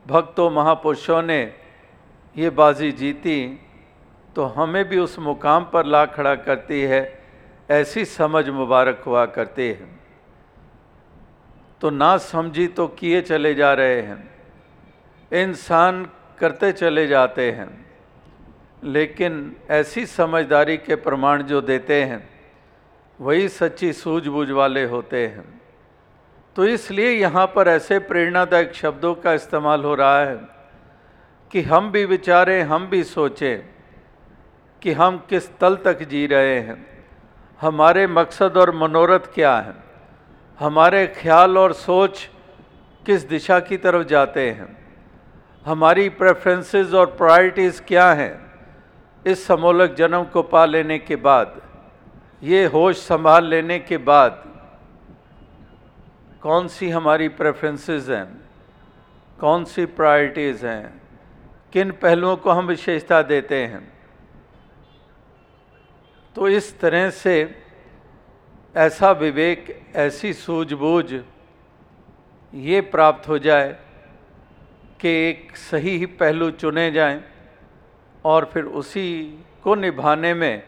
भक्तों 0.05 0.49
महापुरुषों 0.51 1.21
ने 1.21 1.41
ये 2.35 2.49
बाजी 2.49 2.91
जीती 2.91 3.37
तो 4.35 4.45
हमें 4.45 4.83
भी 4.89 4.97
उस 4.99 5.17
मुकाम 5.19 5.63
पर 5.63 5.85
ला 5.85 6.05
खड़ा 6.05 6.33
करती 6.37 6.81
है, 6.81 7.01
ऐसी 7.71 8.05
समझ 8.05 8.47
मुबारक 8.49 9.03
हुआ 9.05 9.25
करती 9.27 9.67
है। 9.67 9.87
तो 11.81 11.89
ना 11.89 12.17
समझी 12.17 12.67
तो 12.69 12.87
किए 12.89 13.21
चले 13.21 13.53
जा 13.55 13.73
रहे 13.73 14.01
हैं, 14.01 14.17
इंसान 15.31 16.05
करते 16.39 16.71
चले 16.71 17.05
जाते 17.07 17.49
हैं, 17.51 17.69
लेकिन 18.83 19.55
ऐसी 19.71 20.05
समझदारी 20.05 20.77
के 20.77 20.95
प्रमाण 20.97 21.43
जो 21.43 21.61
देते 21.61 22.03
हैं, 22.03 22.29
वही 23.19 23.49
सच्ची 23.49 23.91
सूझबूझ 23.93 24.49
वाले 24.51 24.83
होते 24.85 25.27
हैं। 25.27 25.45
तो 26.55 26.65
इसलिए 26.67 27.11
यहाँ 27.11 27.45
पर 27.47 27.67
ऐसे 27.67 27.99
प्रेरणादायक 28.01 28.73
शब्दों 28.75 29.13
का 29.15 29.33
इस्तेमाल 29.33 29.83
हो 29.83 29.93
रहा 29.95 30.19
है 30.19 30.35
कि 31.51 31.61
हम 31.63 31.91
भी 31.91 32.03
विचारें, 32.05 32.61
हम 32.63 32.87
भी 32.87 33.03
सोचें 33.03 33.72
कि 34.83 34.91
हम 34.91 35.17
किस 35.29 35.59
तल 35.59 35.75
तक 35.75 36.03
जी 36.03 36.27
रहे 36.27 36.59
हैं? 36.59 37.03
हमारे 37.61 38.07
मकसद 38.07 38.57
और 38.57 38.75
मनोरथ 38.75 39.19
क्या 39.19 39.57
हैं? 39.57 39.83
हमारे 40.59 41.07
ख्याल 41.07 41.57
और 41.57 41.73
सोच 41.73 42.29
किस 43.05 43.29
दिशा 43.29 43.59
की 43.59 43.77
तरफ़ 43.77 44.07
जाते 44.07 44.51
हैं? 44.51 44.77
हमारी 45.65 46.09
प्रेफरेंसेस 46.09 46.93
और 46.93 47.05
प्रायोरिटीज़ 47.05 47.81
क्या 47.81 48.13
हैं? 48.13 48.51
इस 49.27 49.47
समोलक 49.47 49.93
जन्म 49.93 50.23
को 50.23 50.41
पा 50.41 50.65
लेने 50.65 50.99
के 50.99 51.15
बाद, 51.15 51.61
ये 52.43 52.65
होश 52.65 52.97
संभाल 52.97 53.45
लेने 53.45 53.79
के 53.79 53.97
बाद, 53.97 54.45
कौन 56.41 56.67
सी 56.67 56.89
हमारी 56.89 57.27
प्रेफरेंसेस 57.27 58.09
हैं? 58.09 58.41
कौन 59.39 59.65
सी 59.65 59.85
प्रायोरिटीज़ 59.85 60.65
हैं? 60.65 61.01
किन 61.73 61.91
पहलुओं 61.91 62.37
को 62.37 62.51
हम 62.51 62.65
विशेषता 62.67 63.21
देते 63.21 63.55
हैं? 63.55 64.02
तो 66.35 66.47
इस 66.47 66.79
तरह 66.79 67.09
से 67.09 67.61
ऐसा 68.75 69.11
विवेक, 69.11 69.85
ऐसी 69.95 70.33
सूझबूझ, 70.33 71.13
ये 72.53 72.81
प्राप्त 72.81 73.27
हो 73.27 73.37
जाए 73.39 73.77
कि 75.01 75.09
एक 75.09 75.57
सही 75.57 75.97
ही 75.97 76.05
पहलू 76.05 76.51
चुने 76.51 76.91
जाएँ 76.91 77.23
और 78.25 78.45
फिर 78.45 78.63
उसी 78.63 79.39
को 79.63 79.75
निभाने 79.75 80.33
में 80.33 80.63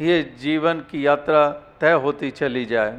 ये 0.00 0.22
जीवन 0.22 0.80
की 0.80 1.06
यात्रा 1.06 1.48
तय 1.80 1.92
होती 1.92 2.30
चली 2.30 2.64
जाए। 2.64 2.98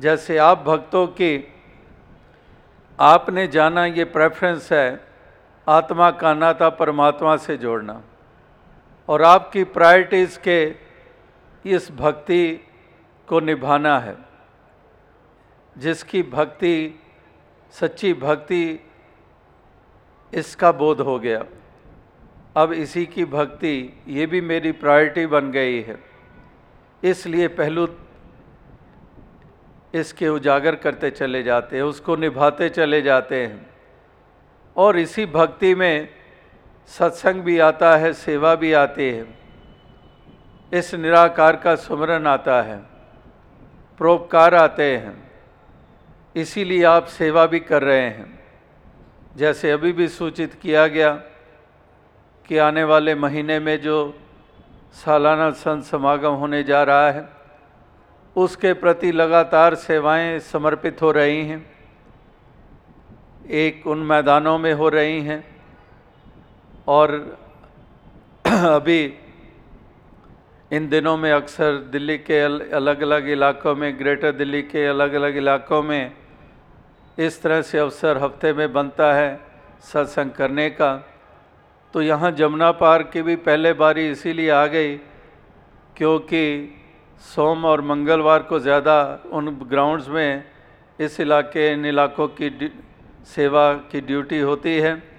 जैसे 0.00 0.38
आप 0.38 0.58
भक्तों 0.58 1.06
की, 1.06 1.48
आपने 3.00 3.46
जाना 3.46 3.86
ये 3.86 4.04
प्रेफरेंस 4.04 4.72
है, 4.72 5.00
आत्मा 5.68 6.10
का 6.10 6.34
नाता 6.34 6.68
परमात्मा 6.68 7.36
से 7.36 7.56
जोड़ना। 7.56 8.02
और 9.12 9.22
आपकी 9.22 9.64
प्रायोरिटीज़ 9.64 10.38
के 10.38 10.74
इस 11.66 11.90
भक्ति 11.90 12.64
को 13.26 13.40
निभाना 13.40 13.98
है। 13.98 14.16
जिसकी 15.78 16.22
भक्ति, 16.22 17.00
सच्ची 17.70 18.14
भक्ति, 18.14 18.90
इसका 20.34 20.72
बोध 20.72 21.00
हो 21.00 21.18
गया। 21.18 21.44
अब 22.56 22.72
इसी 22.72 23.06
की 23.06 23.24
भक्ति, 23.24 24.02
ये 24.08 24.26
भी 24.26 24.40
मेरी 24.40 24.72
प्रायोरिटी 24.72 25.26
बन 25.26 25.52
गई 25.52 25.82
है। 25.82 26.04
इसलिए 27.04 27.48
पहलू 27.48 27.88
इसके 29.94 30.28
उजागर 30.28 30.74
करते 30.74 31.10
चले 31.10 31.42
जाते 31.42 31.76
हैं, 31.76 31.82
उसको 31.82 32.16
निभाते 32.16 32.68
चले 32.68 33.02
जाते 33.02 33.46
हैं। 33.46 33.70
और 34.76 34.98
इसी 34.98 35.26
भक्ति 35.26 35.74
में 35.74 36.21
सत्संग 36.88 37.42
भी 37.42 37.58
आता 37.58 37.96
है, 37.96 38.12
सेवा 38.12 38.54
भी 38.54 38.72
आती 38.72 39.10
है। 39.10 39.24
इस 40.72 40.94
निराकार 40.94 41.56
का 41.56 41.76
सुमरन 41.76 42.26
आता 42.26 42.62
है। 42.62 42.78
प्रोपकार 43.98 44.54
आते 44.54 44.96
हैं। 44.96 45.30
इसीलिए 46.36 46.84
आप 46.84 47.06
सेवा 47.06 47.46
भी 47.46 47.60
कर 47.60 47.82
रहे 47.82 48.00
हैं। 48.00 48.38
जैसे 49.36 49.70
अभी 49.70 49.92
भी 49.92 50.08
सूचित 50.08 50.54
किया 50.54 50.86
गया 50.86 51.12
कि 52.48 52.58
आने 52.58 52.84
वाले 52.84 53.14
महीने 53.14 53.58
में 53.58 53.80
जो 53.80 54.18
सालाना 54.92 55.50
संत 55.50 55.84
समागम 55.84 56.30
होने 56.30 56.62
जा 56.62 56.82
रहा 56.82 57.10
है, 57.10 57.28
उसके 58.36 58.72
प्रति 58.72 59.12
लगातार 59.12 59.74
सेवाएँ 59.74 60.38
समर्पित 60.38 61.02
हो 61.02 61.12
रही 61.12 61.48
हैं। 61.48 61.72
एक 63.50 63.86
उन 63.86 63.98
मैदानों 63.98 64.58
में 64.58 64.74
हो 64.74 64.88
रही 64.88 65.22
हैं 65.22 65.61
और 66.86 67.10
अभी 68.46 69.02
इन 70.70 70.88
दिनों 70.88 71.16
में 71.16 71.30
अक्सर 71.32 71.76
दिल्ली 71.92 72.16
के 72.18 72.40
अलग 72.72 73.00
अलग 73.02 73.28
इलाकों 73.28 73.74
में, 73.74 73.98
ग्रेटर 73.98 74.32
दिल्ली 74.32 74.62
के 74.62 74.86
अलग 74.86 75.12
अलग 75.12 75.36
इलाकों 75.36 75.82
में 75.82 76.12
इस 77.18 77.40
तरह 77.42 77.62
से 77.62 77.78
अवसर 77.78 78.18
हफ़्ते 78.18 78.52
में 78.52 78.72
बनता 78.72 79.12
है 79.14 79.40
सत्संग 79.82 80.30
करने 80.30 80.68
का। 80.70 80.94
तो 81.94 82.02
यहाँ 82.02 82.30
जमुना 82.32 82.70
पार्क 82.72 83.10
की 83.12 83.22
भी 83.22 83.36
पहले 83.38 83.72
बारी 83.74 84.10
इसीलिए 84.10 84.50
आ 84.50 84.66
गई 84.66 84.96
क्योंकि 85.96 86.44
सोम 87.24 87.64
और 87.64 87.80
मंगलवार 87.82 88.42
को 88.42 88.58
ज़्यादा 88.60 88.96
उन 89.32 89.50
ग्राउंड्स 89.70 90.08
में 90.08 90.44
इस 90.98 91.20
इलाके, 91.20 91.72
इन 91.72 91.84
इलाकों 91.86 92.28
की 92.30 92.70
सेवा 93.26 93.72
की 93.92 94.00
ड्यूटी 94.00 94.38
होती 94.40 94.74
है। 94.78 95.11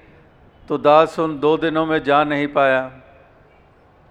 तो 0.69 0.78
दास 0.78 1.19
उन 1.19 1.39
दो 1.39 1.58
दिनों 1.58 1.86
में 1.86 2.04
जा 2.04 2.23
नहीं 2.23 2.47
पाया 2.47 2.91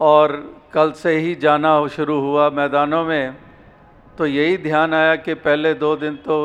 और 0.00 0.32
कल 0.72 0.92
से 0.92 1.16
ही 1.16 1.34
जाना 1.34 1.70
शुरू 1.88 2.20
हुआ 2.20 2.48
मैदानों 2.50 3.04
में। 3.04 3.36
तो 4.18 4.26
यही 4.26 4.56
ध्यान 4.58 4.94
आया 4.94 5.14
कि 5.16 5.34
पहले 5.34 5.74
दो 5.74 5.94
दिन 5.96 6.16
तो 6.16 6.36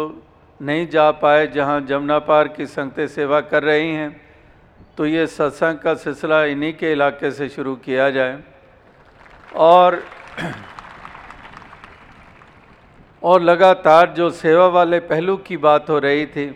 नहीं 0.60 0.88
जा 0.88 1.10
पाए 1.12 1.48
जहाँ 1.48 1.80
जमुना 1.82 2.20
पार 2.20 2.48
की 2.48 2.66
संगतें 2.66 3.08
सेवा 3.08 3.42
कर 3.42 3.64
रही 3.64 3.90
हैं। 3.90 4.10
तो 4.98 5.06
ये 5.06 5.26
सत्संग 5.28 5.78
का 5.78 5.94
सिलसिला 5.96 6.44
इन्हीं 6.46 6.74
के 6.74 6.92
इलाके 6.92 7.32
से 7.32 7.50
शुरू 7.50 7.76
किया 7.76 8.10
जाए। 8.10 8.40
और 9.56 10.02
और 13.24 13.42
लगातार 13.42 14.10
जो 14.10 14.30
सेवा 14.30 14.68
वाले 14.68 15.00
पहलू 15.02 15.36
की 15.38 15.58
बात 15.58 15.90
हो 15.90 16.00
रही 16.00 16.26
थी 16.26 16.48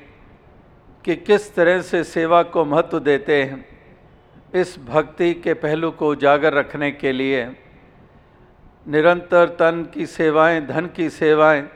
कि 1.06 1.16
किस 1.16 1.54
तरह 1.56 1.82
से 1.82 2.04
सेवा 2.04 2.44
को 2.44 2.66
महत्व 2.66 3.00
देते 3.00 3.44
हैं, 3.44 3.66
इस 4.56 4.78
भक्ति 4.88 5.34
के 5.34 5.54
पहलू 5.54 5.92
को 5.92 6.10
उजागर 6.10 6.54
रखने 6.54 6.92
के 6.92 7.12
लिए 7.12 7.46
निरंतर 8.86 9.50
तन 9.50 9.84
की 9.94 10.06
सेवाएँ, 10.06 10.66
धन 10.68 10.86
की 10.86 11.10
सेवाएँ, 11.10 11.70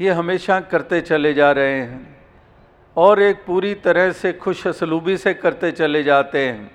ये 0.00 0.10
हमेशा 0.10 0.60
करते 0.60 1.00
चले 1.00 1.34
जा 1.34 1.50
रहे 1.52 1.80
हैं 1.80 2.16
और 2.96 3.22
एक 3.22 3.44
पूरी 3.46 3.74
तरह 3.74 4.12
से 4.12 4.32
खुश 4.32 4.66
असलूबी 4.66 5.16
से 5.16 5.34
करते 5.34 5.70
चले 5.72 6.02
जाते 6.02 6.46
हैं। 6.46 6.70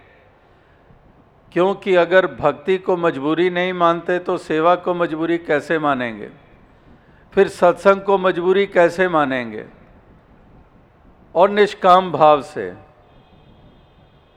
क्योंकि 1.51 1.95
अगर 1.95 2.27
भक्ति 2.27 2.77
को 2.77 2.97
मजबूरी 2.97 3.49
नहीं 3.49 3.73
मानते 3.73 4.19
तो 4.19 4.37
सेवा 4.37 4.75
को 4.75 4.93
मजबूरी 4.93 5.37
कैसे 5.37 5.79
मानेंगे? 5.79 6.29
फिर 7.33 7.47
सत्संग 7.47 8.01
को 8.01 8.17
मजबूरी 8.17 8.65
कैसे 8.65 9.07
मानेंगे? 9.07 9.65
और 11.35 11.49
निष्काम 11.49 12.11
भाव 12.11 12.41
से। 12.41 12.73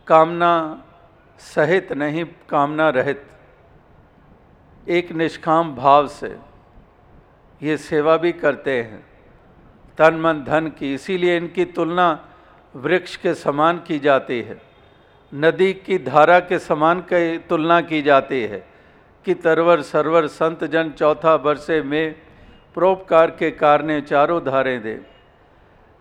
कामना 0.06 0.84
सहित 1.38 1.92
नहीं, 1.92 2.24
कामना 2.48 2.88
रहित। 2.88 3.26
एक 4.88 5.12
निष्काम 5.12 5.74
भाव 5.74 6.06
से 6.06 6.38
ये 7.62 7.76
सेवा 7.76 8.16
भी 8.16 8.32
करते 8.32 8.82
हैं। 8.82 9.06
तन, 9.98 10.14
मन, 10.14 10.44
धन 10.44 10.68
की, 10.68 10.94
इसीलिए 10.94 11.36
इनकी 11.36 11.64
तुलना 11.64 12.26
वृक्ष 12.76 13.16
के 13.16 13.34
समान 13.34 13.82
की 13.86 13.98
जाती 13.98 14.42
है। 14.42 14.62
नदी 15.34 15.72
की 15.72 15.98
धारा 15.98 16.40
के 16.40 16.58
समान 16.58 17.00
की 17.00 17.38
तुलना 17.38 17.80
की 17.80 18.02
जाती 18.02 18.42
है 18.42 18.66
कि 19.24 19.34
तरवर, 19.34 19.82
सरवर, 19.82 20.26
संत, 20.26 20.64
जन, 20.64 20.90
चौथा 20.90 21.36
बरसे 21.36 21.82
में 21.82 22.14
परोपकार 22.76 23.30
के 23.30 23.50
कारणे 23.50 24.00
चारों 24.00 24.44
धारें 24.44 24.82
दे। 24.82 25.15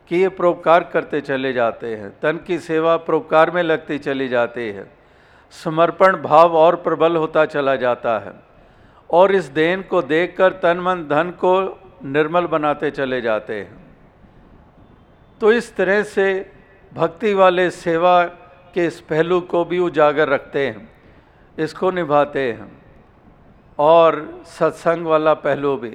कि 0.10 0.16
ये 0.16 0.30
परोपकार 0.30 0.84
करते 0.84 1.22
चले 1.22 1.52
जाते 1.54 1.96
हैं, 1.96 2.10
तन 2.20 2.40
की 2.48 2.58
सेवा 2.60 2.96
परोपकार 3.00 3.52
में 3.52 3.62
लगती 3.64 3.98
चली 4.00 4.28
जाती 4.28 4.68
है। 4.70 4.88
समर्पण 5.54 6.22
भाव 6.22 6.56
और 6.58 6.76
प्रबल 6.76 7.16
होता 7.16 7.46
चला 7.46 7.76
जाता 7.76 8.18
है 8.20 8.34
और 9.10 9.32
इस 9.32 9.46
देन 9.52 9.82
को 9.82 10.02
देखकर 10.04 10.54
तन 10.64 10.80
मन 10.80 11.04
धन 11.10 11.32
को 11.38 11.54
निर्मल 12.06 12.46
बनाते 12.48 12.92
चले 12.92 13.22
जाते 13.22 13.54
हैं। 13.56 13.84
तो 15.42 15.52
इस 15.52 15.76
तरह 15.76 16.04
से 16.04 16.28
भक्ति 16.92 17.34
वाले 17.34 17.70
सेवा 17.70 18.24
के 18.74 18.86
इस 18.86 19.00
पहलू 19.02 19.40
को 19.42 19.64
भी 19.66 19.80
उजागर 19.80 20.30
रखते 20.30 20.66
हैं, 20.68 20.90
इसको 21.58 21.92
निभाते 21.92 22.52
हैं 22.52 22.72
और 23.80 24.44
सत्संग 24.50 25.06
वाला 25.06 25.34
पहलू 25.34 25.76
भी, 25.78 25.90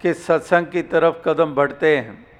कि 0.00 0.14
सत्संग 0.14 0.66
की 0.66 0.82
तरफ़ 0.84 1.22
कदम 1.24 1.54
बढ़ते 1.54 1.96
हैं। 1.96 2.31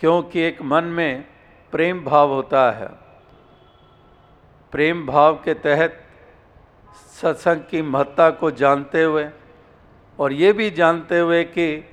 क्योंकि 0.00 0.40
एक 0.40 0.62
मन 0.62 0.84
में 0.84 1.24
प्रेम 1.72 2.04
भाव 2.04 2.32
होता 2.32 2.70
है। 2.70 2.88
प्रेम 4.72 5.06
भाव 5.06 5.34
के 5.34 5.54
तहत 5.54 6.02
सत्संग 7.22 7.60
की 7.70 7.82
महत्ता 7.82 8.30
को 8.30 8.50
जानते 8.50 9.02
हुए 9.02 9.28
और 10.18 10.32
ये 10.32 10.52
भी 10.52 10.70
जानते 10.70 11.18
हुए 11.18 11.44
कि 11.44 11.90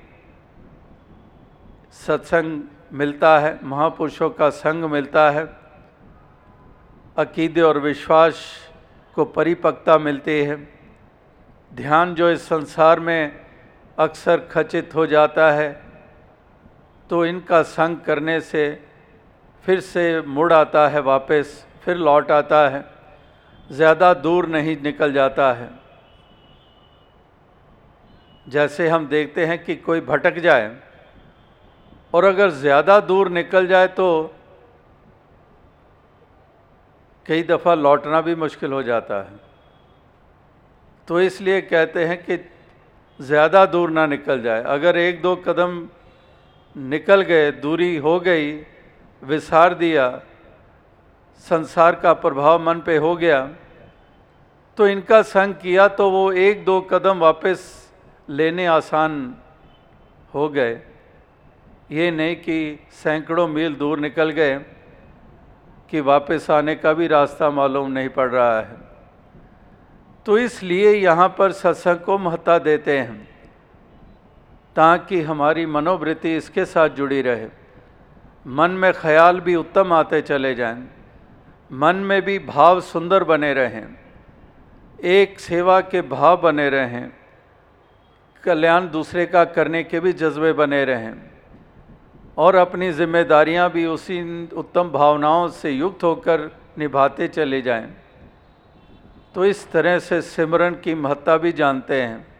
सत्संग 1.92 2.62
मिलता 2.92 3.38
है, 3.38 3.58
महापुरुषों 3.62 4.30
का 4.30 4.50
संग 4.50 4.84
मिलता 4.84 5.30
है। 5.30 5.44
अकीदे 7.16 7.60
और 7.60 7.78
विश्वास 7.78 8.44
को 9.14 9.24
परिपक्वता 9.24 9.98
मिलती 9.98 10.38
है। 10.44 10.56
ध्यान 11.74 12.14
जो 12.14 12.30
इस 12.30 12.48
संसार 12.48 13.00
में 13.00 13.46
अक्सर 13.98 14.40
खचित 14.40 14.94
हो 14.94 15.06
जाता 15.06 15.50
है 15.52 15.85
तो 17.10 17.24
इनका 17.26 17.62
संग 17.64 17.96
करने 18.06 18.40
से 18.42 18.62
फिर 19.64 19.80
से 19.82 20.20
मुड़ 20.22 20.52
आता 20.52 20.86
है 20.88 21.00
वापस, 21.02 21.64
फिर 21.84 21.96
लौट 21.98 22.30
आता 22.30 22.68
है। 22.68 22.84
ज़्यादा 23.70 24.12
दूर 24.16 24.46
नहीं 24.48 24.76
निकल 24.82 25.12
जाता 25.12 25.52
है। 25.52 25.68
जैसे 28.46 28.88
हम 28.88 29.06
देखते 29.08 29.46
हैं 29.46 29.62
कि 29.64 29.76
कोई 29.76 30.00
भटक 30.02 30.38
जाए 30.38 30.70
और 32.14 32.24
अगर 32.24 32.50
ज़्यादा 32.52 32.98
दूर 33.02 33.28
निकल 33.30 33.66
जाए 33.66 33.86
तो 33.90 34.06
कई 37.26 37.42
दफ़ा 37.42 37.74
लौटना 37.74 38.20
भी 38.20 38.34
मुश्किल 38.36 38.72
हो 38.72 38.82
जाता 38.82 39.22
है। 39.22 39.40
तो 41.08 41.20
इसलिए 41.20 41.60
कहते 41.62 42.04
हैं 42.04 42.22
कि 42.24 42.36
ज़्यादा 43.20 43.64
दूर 43.66 43.90
ना 43.90 44.06
निकल 44.06 44.42
जाए। 44.42 44.62
अगर 44.64 44.96
एक 44.98 45.20
दो 45.22 45.34
कदम 45.38 45.86
निकल 46.76 47.22
गए, 47.22 47.50
दूरी 47.52 47.96
हो 47.96 48.18
गई, 48.20 48.52
विसार 49.22 49.74
दिया, 49.74 50.08
संसार 51.44 51.94
का 51.94 52.12
प्रभाव 52.14 52.62
मन 52.62 52.80
पे 52.80 52.96
हो 52.96 53.14
गया 53.16 53.40
तो 54.78 54.86
इनका 54.88 55.20
संग 55.22 55.54
किया 55.54 55.86
तो 55.88 56.10
वो 56.10 56.30
एक 56.32 56.64
दो 56.64 56.80
कदम 56.80 57.18
वापस 57.18 57.60
लेने 58.28 58.66
आसान 58.66 59.34
हो 60.34 60.48
गए। 60.48 60.74
ये 61.90 62.10
नहीं 62.10 62.34
कि 62.36 62.78
सैकड़ों 62.92 63.46
मील 63.48 63.74
दूर 63.74 63.98
निकल 63.98 64.30
गए 64.30 64.58
कि 65.90 66.00
वापस 66.00 66.50
आने 66.50 66.74
का 66.74 66.92
भी 66.92 67.06
रास्ता 67.06 67.50
मालूम 67.50 67.90
नहीं 67.92 68.08
पड़ 68.08 68.30
रहा 68.30 68.58
है। 68.60 68.76
तो 70.26 70.38
इसलिए 70.38 70.92
यहाँ 70.92 71.28
पर 71.38 71.52
सत्संग 71.52 71.98
को 71.98 72.18
महत्ता 72.18 72.58
देते 72.58 72.98
हैं। 72.98 73.35
ताकि 74.76 75.22
हमारी 75.22 75.66
मनोवृत्ति 75.66 76.36
इसके 76.36 76.64
साथ 76.64 76.88
जुड़ी 76.88 77.22
रहे। 77.22 77.48
मन 78.46 78.70
में 78.70 78.92
ख्याल 78.92 79.40
भी 79.40 79.54
उत्तम 79.54 79.92
आते 79.92 80.20
चले 80.22 80.54
जाएँ। 80.54 80.88
मन 81.72 81.96
में 81.96 82.22
भी 82.22 82.38
भाव 82.38 82.80
सुंदर 82.80 83.24
बने 83.24 83.54
रहें। 83.54 83.86
एक 85.04 85.40
सेवा 85.40 85.80
के 85.80 86.02
भाव 86.02 86.40
बने 86.40 86.70
रहें। 86.70 87.12
कल्याण 88.44 88.90
दूसरे 88.90 89.26
का 89.26 89.44
करने 89.44 89.84
के 89.84 90.00
भी 90.00 90.12
जज्बे 90.12 90.52
बने 90.52 90.84
रहें। 90.84 91.14
और 92.38 92.54
अपनी 92.54 92.92
जिम्मेदारियाँ 92.92 93.70
भी 93.70 93.86
उसी 93.86 94.46
उत्तम 94.46 94.90
भावनाओं 94.90 95.48
से 95.48 95.70
युक्त 95.70 96.04
होकर 96.04 96.50
निभाते 96.78 97.28
चले 97.28 97.62
जाएँ। 97.62 97.96
तो 99.34 99.44
इस 99.44 99.70
तरह 99.72 99.98
से 99.98 100.22
सिमरन 100.22 100.74
की 100.74 100.94
महत्ता 100.94 101.36
भी 101.36 101.52
जानते 101.52 102.02
हैं। 102.02 102.35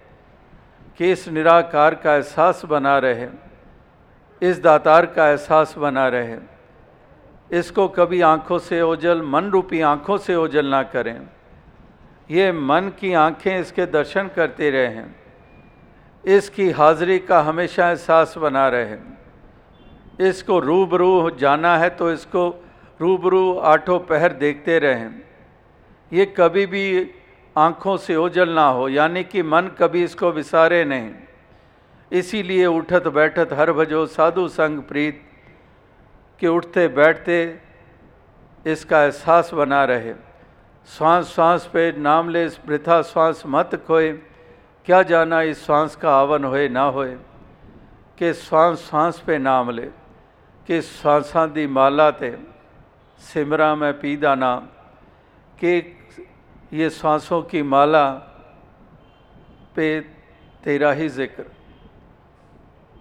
कि 0.98 1.10
इस 1.12 1.28
निराकार 1.28 1.94
का 1.94 2.14
एहसास 2.14 2.64
बना 2.64 2.98
रहे, 2.98 3.26
इस 4.42 4.60
दातार 4.62 5.06
का 5.06 5.28
एहसास 5.28 5.74
बना 5.78 6.06
रहे। 6.08 6.36
इसको 7.50 7.86
कभी 7.88 8.20
आँखों 8.20 8.58
से 8.58 8.80
ओझल 8.82 9.22
मन 9.22 9.50
रूपी 9.50 9.80
आँखों 9.80 10.18
से 10.18 10.34
ओझल 10.34 10.66
ना 10.66 10.82
करें। 10.82 11.20
ये 12.30 12.50
मन 12.52 12.92
की 13.00 13.12
आँखें 13.14 13.58
इसके 13.60 13.86
दर्शन 13.86 14.30
करते 14.36 14.70
रहें। 14.70 15.14
इसकी 16.24 16.70
हाजिरी 16.70 17.18
का 17.18 17.40
हमेशा 17.40 17.88
एहसास 17.88 18.34
बना 18.38 18.68
रहे। 18.68 18.96
इसको 20.28 20.58
रूबरू 20.58 21.30
जाना 21.30 21.76
है 21.78 21.88
तो 21.90 22.10
इसको 22.12 22.48
रूबरू 23.00 23.52
आठों 23.64 23.98
पहर 24.00 24.32
देखते 24.32 24.78
रहें। 24.78 25.22
ये 26.12 26.24
कभी 26.36 26.66
भी 26.66 26.84
आँखों 27.56 27.96
से 27.96 28.16
ओझल 28.16 28.48
ना 28.48 28.68
हो, 28.68 28.88
यानी 28.88 29.24
कि 29.24 29.42
मन 29.42 29.60
कभी 29.60 30.04
इसको 30.04 30.30
विसारे 30.30 30.84
नहीं। 30.84 31.10
इसीलिए 32.12 32.66
उठत 32.66 33.08
बैठत 33.08 33.52
हर 33.52 33.72
भजो 33.72 34.06
साधु 34.06 34.48
संग 34.48 34.82
प्रीत 34.82 35.22
कि 36.40 36.46
उठते 36.46 36.88
बैठते 36.88 37.60
इसका 38.66 39.02
एहसास 39.02 39.54
बना 39.54 39.84
रहे। 39.84 40.14
श्वास 40.86 41.26
श्वास 41.26 41.70
पे 41.72 41.92
नाम 41.98 42.28
ले, 42.28 42.46
वृथा 42.46 43.02
श्वास 43.02 43.42
मत 43.46 43.84
खोए, 43.86 44.12
क्या 44.84 45.02
जाना 45.02 45.42
इस 45.42 45.66
श्वास 45.66 45.96
का 45.96 46.16
आवन 46.16 46.44
होए 46.44 46.68
ना 46.68 46.82
होए। 46.82 47.16
कि 48.18 48.32
श्वास 48.32 48.78
श्वास 48.78 49.18
पे 49.18 49.38
नाम 49.38 49.70
ले, 49.70 49.90
कि 50.66 50.82
श्वासा 50.82 51.46
दी 51.46 51.66
माला 51.66 52.10
ते, 52.10 52.38
सिमरा 53.18 53.74
में 53.74 54.00
पीदा 54.00 54.34
नाम 54.34 54.60
कि 55.58 55.98
ये 56.72 56.88
श्वासों 56.90 57.42
की 57.42 57.62
माला 57.62 58.08
पे 59.76 60.00
तेरा 60.64 60.90
ही 60.92 61.08
ज़िक्र। 61.08 61.44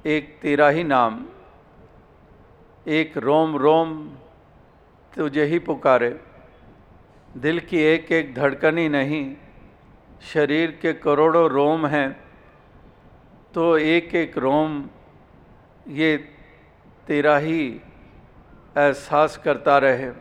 एक 0.06 0.38
तेरा 0.42 0.68
ही 0.70 0.84
नाम, 0.84 1.26
एक 2.88 3.18
रोम 3.18 3.56
रोम 3.58 3.94
तुझे 5.14 5.46
ही 5.46 5.60
पुकारे। 5.60 6.10
दिल 7.38 7.60
की 7.60 7.78
एक 7.84 8.12
एक 8.12 8.34
धड़कन 8.36 8.78
ही 8.78 8.90
नहीं, 8.90 9.36
शरीर 10.24 10.78
के 10.82 10.94
करोड़ों 10.96 11.50
रोम 11.50 11.88
हैं। 11.88 12.12
तो 13.54 13.78
एक 13.78 14.16
एक 14.16 14.38
रोम, 14.38 14.84
ये 15.88 16.18
तेरा 17.08 17.38
ही 17.38 17.62
एहसास 18.78 19.38
करता 19.38 19.78
रहे। 19.78 20.12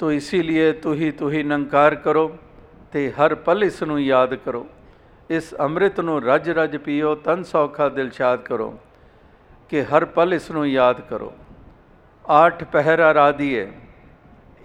तो 0.00 0.10
इसीलिए 0.12 0.70
ही 0.94 1.10
तू 1.12 1.28
ही 1.28 1.42
नंकार 1.44 1.94
करो 2.02 2.26
ते 2.92 3.06
हर 3.16 3.34
पल 3.46 3.62
इसनों 3.64 3.98
याद 4.00 4.34
करो। 4.44 4.66
इस 5.30 5.52
अमृत 5.56 5.98
ਨੂੰ 6.00 6.20
रज 6.22 6.48
रज 6.50 6.76
पियो, 6.78 7.14
तन 7.16 7.42
सौखा 7.44 7.88
दिलशाद 7.90 8.42
करो 8.42 8.68
कि 9.72 9.80
हर 9.84 10.04
पल 10.14 10.32
इसनों 10.34 10.64
याद 10.66 11.02
करो। 11.10 11.32
आठ 12.24 12.62
पहर 12.72 13.00
आराधिए 13.02 13.64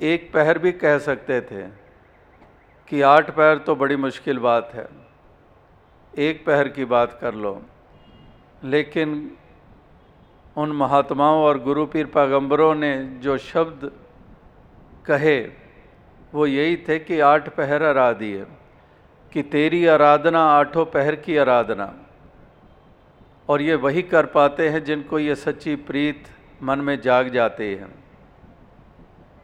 एक 0.04 0.30
पहर 0.34 0.60
भी 0.60 0.72
कह 0.74 0.98
सकते 1.00 1.40
थे 1.44 1.64
कि 2.88 3.02
आठ 3.04 3.30
पहर 3.32 3.58
तो 3.60 3.76
बड़ी 3.76 3.96
मुश्किल 3.98 4.40
बात 4.40 4.72
है, 4.74 4.88
एक 6.14 6.46
पहर 6.46 6.68
की 6.70 6.86
बात 6.88 7.18
कर 7.22 7.34
लो। 7.36 7.54
लेकिन 8.66 9.16
उन 10.56 10.72
महात्माओं 10.78 11.44
और 11.44 11.60
गुरु 11.64 11.86
पीर 11.88 12.06
पैगंबरों 12.14 12.74
ने 12.78 12.94
जो 13.20 13.38
शब्द 13.44 13.92
कहे, 15.06 15.40
वो 16.34 16.46
यही 16.48 16.78
थे 16.78 17.00
कि 17.00 17.20
आठ 17.20 17.50
पहर 17.50 17.84
आराधिए, 17.84 18.46
कि 19.34 19.44
तेरी 19.44 19.86
आराधना 19.86 20.46
आठों 20.46 20.86
पहर 20.86 21.16
की 21.16 21.38
आराधना। 21.38 21.94
और 23.50 23.62
ये 23.62 23.76
वही 23.76 24.02
कर 24.02 24.26
पाते 24.26 24.70
हैं 24.70 24.84
जिनको 24.84 25.20
ये 25.20 25.36
सच्ची 25.36 25.76
प्रीत 25.76 26.24
मन 26.64 26.80
में 26.80 27.02
जाग 27.02 27.28
जाते 27.28 27.76
हैं। 27.76 28.04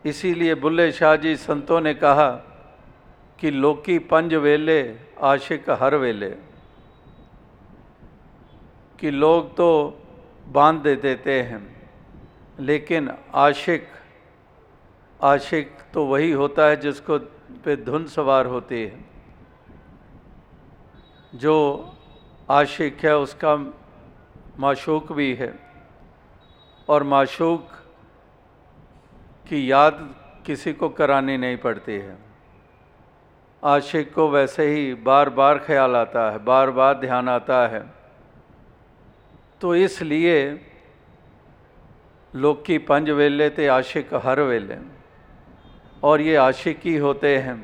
इसीलिए 0.05 0.55
बुल्ले 0.55 0.91
शाह 0.91 1.15
जी 1.15 1.35
संतों 1.35 1.81
ने 1.81 1.93
कहा 1.93 2.31
कि 3.39 3.51
लोकी 3.51 3.99
पंज 3.99 4.33
वेले, 4.33 4.95
आशिक 5.21 5.69
हर 5.69 5.95
वेले। 5.95 6.29
कि 8.99 9.11
लोग 9.11 9.57
तो 9.57 9.99
बाँध 10.47 10.83
दे 10.83 10.95
देते 10.95 11.41
हैं, 11.41 11.89
लेकिन 12.59 13.11
आशिक 13.33 13.87
आशिक 15.19 15.71
तो 15.93 16.05
वही 16.05 16.31
होता 16.31 16.65
है 16.65 16.75
जिसको 16.75 17.17
पे 17.63 17.75
धुन 17.75 18.05
सवार 18.07 18.45
होती 18.45 18.81
है। 18.81 18.99
जो 21.33 21.55
आशिक 22.49 23.03
है, 23.05 23.15
उसका 23.17 23.55
माशूक 24.59 25.11
भी 25.11 25.33
है 25.35 25.53
और 26.89 27.03
माशूक 27.03 27.67
की 29.49 29.59
याद 29.71 29.97
किसी 30.45 30.73
को 30.73 30.89
करानी 30.89 31.37
नहीं 31.37 31.57
पड़ती 31.57 31.93
है। 31.93 32.17
आशिक 33.63 34.13
को 34.13 34.29
वैसे 34.29 34.67
ही 34.67 34.93
बार 35.03 35.29
बार 35.29 35.57
ख्याल 35.57 35.95
आता 35.95 36.29
है 36.31 36.37
बार 36.43 36.71
बार 36.71 36.93
ध्यान 36.99 37.29
आता 37.29 37.67
है। 37.67 37.83
तो 39.61 39.75
इसलिए 39.75 40.37
लोग 42.33 42.65
की 42.65 42.77
पंज 42.87 43.09
वेले 43.11 43.49
ते 43.49 43.67
आशिक 43.67 44.13
हर 44.23 44.41
वेले। 44.41 44.77
और 46.03 46.21
ये 46.21 46.35
आशिकी 46.35 46.97
होते 46.97 47.37
हैं। 47.37 47.57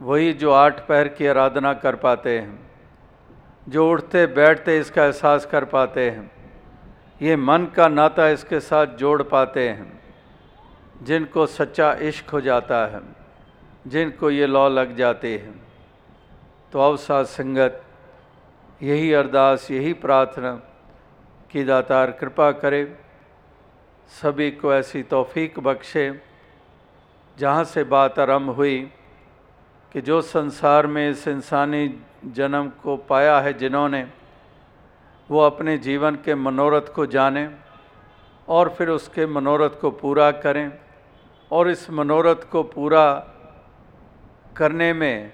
वही 0.00 0.32
जो 0.32 0.50
आठ 0.52 0.80
पैर 0.86 1.08
की 1.08 1.26
आराधना 1.26 1.72
कर 1.74 1.96
पाते 1.96 2.38
हैं, 2.38 2.58
जो 3.68 3.90
उठते 3.90 4.26
बैठते 4.26 4.78
इसका 4.78 5.04
एहसास 5.04 5.46
कर 5.46 5.64
पाते 5.64 6.08
हैं, 6.10 6.30
ये 7.22 7.36
मन 7.36 7.66
का 7.76 7.88
नाता 7.88 8.28
इसके 8.28 8.60
साथ 8.60 8.96
जोड़ 8.96 9.22
पाते 9.22 9.68
हैं, 9.68 10.00
जिनको 11.02 11.46
सच्चा 11.46 11.92
इश्क 12.02 12.30
हो 12.30 12.40
जाता 12.40 12.86
है, 12.86 13.00
जिनको 13.86 14.30
ये 14.30 14.46
लौ 14.46 14.68
लग 14.68 14.96
जाते 14.96 15.36
हैं। 15.38 15.54
तो 16.72 16.80
अवसाद 16.80 17.26
संगत, 17.26 17.82
यही 18.82 19.12
अरदास, 19.12 19.70
यही 19.70 19.92
प्रार्थना 19.92 20.52
कि 21.50 21.64
दातार 21.64 22.10
कृपा 22.10 22.50
करे, 22.52 22.84
सभी 24.12 24.50
को 24.50 24.74
ऐसी 24.74 25.02
तौफीक 25.02 25.58
बख्शे। 25.60 26.10
जहाँ 27.38 27.64
से 27.64 27.84
बात 27.84 28.18
आरंभ 28.18 28.50
हुई 28.50 28.78
कि 29.92 30.00
जो 30.00 30.20
संसार 30.22 30.86
में 30.86 31.10
इस 31.10 31.26
इंसानी 31.28 32.00
जन्म 32.24 32.68
को 32.82 32.96
पाया 32.96 33.38
है 33.40 33.52
जिन्होंने, 33.52 34.06
वो 35.30 35.40
अपने 35.40 35.76
जीवन 35.78 36.14
के 36.14 36.34
मनोरथ 36.34 36.92
को 36.94 37.06
जाने 37.06 37.48
और 38.48 38.68
फिर 38.68 38.88
उसके 38.88 39.26
मनोरथ 39.26 39.80
को 39.80 39.90
पूरा 39.90 40.30
करें 40.30 40.70
और 41.50 41.70
इस 41.70 41.90
मनोरथ 41.90 42.50
को 42.52 42.62
पूरा 42.62 43.04
करने 44.56 44.92
में 44.92 45.32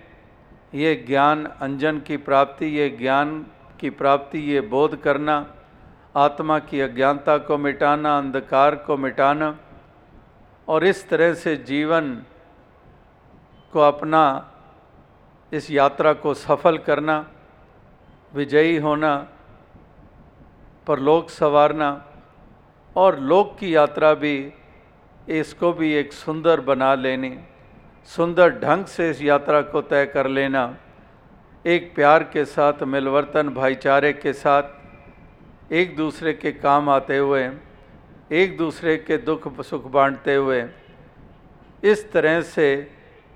ये 0.74 0.94
ज्ञान 1.06 1.44
अंजन 1.60 1.98
की 2.00 2.16
प्राप्ति, 2.16 2.66
ये 2.66 2.88
ज्ञान 2.90 3.46
की 3.80 3.90
प्राप्ति, 3.90 4.38
ये 4.38 4.60
बोध 4.60 4.96
करना, 5.02 5.54
आत्मा 6.16 6.58
की 6.58 6.80
अज्ञानता 6.80 7.36
को 7.38 7.58
मिटाना, 7.58 8.18
अंधकार 8.18 8.74
को 8.76 8.96
मिटाना 8.96 9.56
और 10.68 10.84
इस 10.84 11.08
तरह 11.08 11.34
से 11.34 11.56
जीवन 11.56 12.14
को 13.72 13.80
अपना, 13.80 14.22
इस 15.52 15.70
यात्रा 15.70 16.12
को 16.12 16.34
सफल 16.34 16.78
करना, 16.78 17.24
विजयी 18.32 18.76
होना, 18.76 19.16
पर 20.86 20.98
लोक 20.98 21.30
संवारना 21.30 21.90
और 22.96 23.18
लोक 23.20 23.56
की 23.58 23.74
यात्रा 23.74 24.12
भी 24.14 24.36
इसको 25.28 25.72
भी 25.72 25.92
एक 25.92 26.12
सुंदर 26.12 26.60
बना 26.60 26.94
लेनी, 26.94 27.36
सुंदर 28.10 28.50
ढंग 28.60 28.84
से 28.86 29.10
इस 29.10 29.22
यात्रा 29.22 29.60
को 29.62 29.80
तय 29.82 30.06
कर 30.06 30.26
लेना, 30.28 30.76
एक 31.64 31.94
प्यार 31.94 32.22
के 32.24 32.44
साथ, 32.44 32.82
मिलवर्तन, 32.84 33.48
भाईचारे 33.48 34.12
के 34.12 34.32
साथ, 34.32 35.72
एक 35.72 35.96
दूसरे 35.96 36.32
के 36.32 36.52
काम 36.52 36.88
आते 36.90 37.18
हुए 37.18 37.48
एक 38.32 38.56
दूसरे 38.56 38.96
के 38.96 39.16
दुख 39.18 39.60
सुख 39.62 39.84
बांटते 39.90 40.34
हुए 40.34 40.64
इस 41.84 42.10
तरह 42.12 42.40
से 42.40 42.66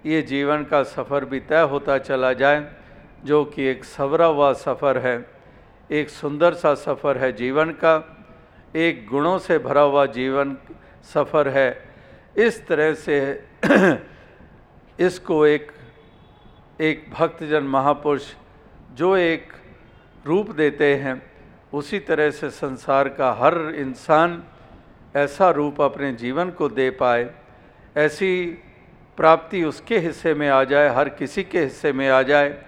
ये 0.07 0.23
जीवन 0.23 0.65
का 0.65 0.83
सफ़र 0.83 1.25
भी 1.25 1.41
तय 1.41 1.61
होता 1.71 1.99
चला 1.99 2.33
जाए, 2.33 2.67
जो 3.25 3.45
कि 3.45 3.63
एक 3.63 3.85
सवरा 3.85 4.27
हुआ 4.27 4.53
सफ़र 4.53 4.99
है, 4.99 5.27
एक 5.91 6.11
सुंदर 6.11 6.55
सा 6.55 6.75
सफ़र 6.75 7.19
है 7.19 7.33
जीवन 7.33 7.71
का, 7.71 7.95
एक 8.77 9.07
गुणों 9.07 9.39
से 9.39 9.59
भरा 9.59 9.81
हुआ 9.81 10.07
जीवन 10.07 10.57
सफ़र 11.05 11.49
है। 11.49 11.69
इस 12.37 12.67
तरह 12.67 12.95
से 12.95 13.19
इसको 15.01 15.47
एक 15.47 15.73
एक 16.81 17.05
भक्तजन 17.13 17.65
महापुरुष 17.65 18.33
जो 18.95 19.17
एक 19.17 19.53
रूप 20.27 20.51
देते 20.51 20.95
हैं, 20.95 21.21
उसी 21.73 21.99
तरह 21.99 22.31
से 22.31 22.51
संसार 22.51 23.09
का 23.09 23.33
हर 23.33 23.59
इंसान 23.77 24.43
ऐसा 25.17 25.51
रूप 25.51 25.81
अपने 25.81 26.13
जीवन 26.13 26.51
को 26.51 26.69
दे 26.69 26.91
पाए, 26.91 27.31
ऐसी 27.97 28.47
प्राप्ति 29.17 29.63
उसके 29.65 29.99
हिस्से 29.99 30.35
में 30.35 30.49
आ 30.49 30.63
जाए, 30.65 30.89
हर 30.89 31.09
किसी 31.09 31.43
के 31.45 31.61
हिस्से 31.61 31.93
में 31.93 32.09
आ 32.09 32.23
जाए, 32.23 32.63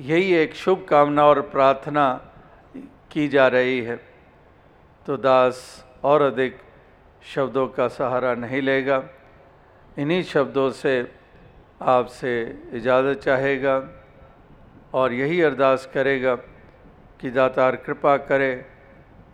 यही 0.00 0.34
एक 0.34 0.54
शुभ 0.54 0.84
कामना 0.88 1.24
और 1.24 1.40
प्रार्थना 1.40 2.06
की 3.10 3.28
जा 3.28 3.48
रही 3.48 3.80
है। 3.80 3.96
तो 5.06 5.16
दास 5.16 5.84
और 6.04 6.22
अधिक 6.22 6.58
शब्दों 7.34 7.66
का 7.68 7.88
सहारा 7.88 8.34
नहीं 8.34 8.62
लेगा। 8.62 9.02
इन्हीं 9.98 10.22
शब्दों 10.22 10.70
से 10.70 10.94
आपसे 11.82 12.32
इजाज़त 12.72 13.18
चाहेगा 13.18 13.82
और 14.94 15.12
यही 15.12 15.40
अरदास 15.42 15.90
करेगा 15.94 16.34
कि 17.20 17.30
दातार 17.30 17.76
कृपा 17.76 18.16
करे 18.16 18.75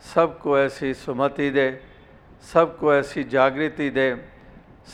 सबको 0.02 0.58
ऐसी 0.58 0.94
सुमति 0.94 1.50
दे, 1.50 1.80
सबको 2.52 2.94
ऐसी 2.94 3.24
जागृति 3.24 3.90
दे, 3.90 4.08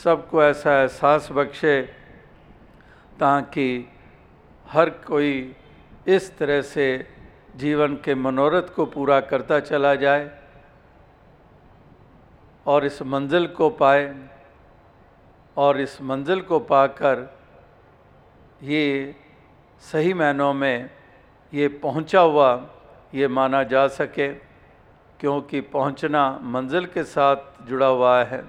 सबको 0.03 0.43
ऐसा 0.43 0.81
एहसास 0.81 1.31
बख्शे 1.31 1.81
ताकि 3.19 3.89
हर 4.69 4.89
कोई 4.89 5.55
इस 6.07 6.37
तरह 6.37 6.61
से 6.61 7.07
जीवन 7.55 7.95
के 7.95 8.15
मनोरथ 8.15 8.73
को 8.75 8.85
पूरा 8.85 9.19
करता 9.19 9.59
चला 9.59 9.95
जाए 9.95 10.29
और 12.65 12.85
इस 12.85 13.01
मंजिल 13.01 13.47
को 13.47 13.69
पाए 13.69 14.13
और 15.57 15.79
इस 15.81 16.01
मंजिल 16.01 16.41
को 16.41 16.59
पाकर 16.59 17.25
ये 18.63 19.15
सही 19.81 20.13
मायनों 20.13 20.53
में 20.53 20.89
ये 21.53 21.67
पहुँचा 21.67 22.19
हुआ 22.19 22.69
ये 23.15 23.27
माना 23.27 23.63
जा 23.63 23.87
सके। 23.87 24.48
क्योंकि 25.19 25.61
पहुँचना 25.61 26.39
मंजिल 26.43 26.85
के 26.85 27.03
साथ 27.03 27.35
जुड़ा 27.67 27.87
हुआ 27.87 28.23
है, 28.23 28.43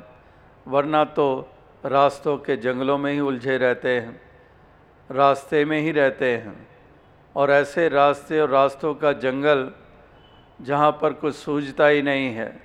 वरना 0.67 1.05
तो 1.05 1.49
रास्तों 1.85 2.37
के 2.39 2.57
जंगलों 2.57 2.99
में 2.99 3.13
ही 3.13 3.21
उलझे 3.21 3.57
रहते 3.59 3.97
हैं, 4.01 4.21
रास्ते 5.11 5.65
में 5.65 5.81
ही 5.81 5.93
रहते 5.93 6.37
हैं। 6.37 6.69
और 7.37 7.51
ऐसे 7.51 7.89
रास्ते 7.89 8.41
और 8.41 8.49
रास्तों 8.49 8.95
का 8.95 9.13
जंगल 9.13 9.71
जहाँ 10.61 10.91
पर 10.93 11.13
कुछ 11.13 11.35
सूझता 11.35 11.87
ही 11.87 12.03
नहीं 12.03 12.29
है, 12.29 12.63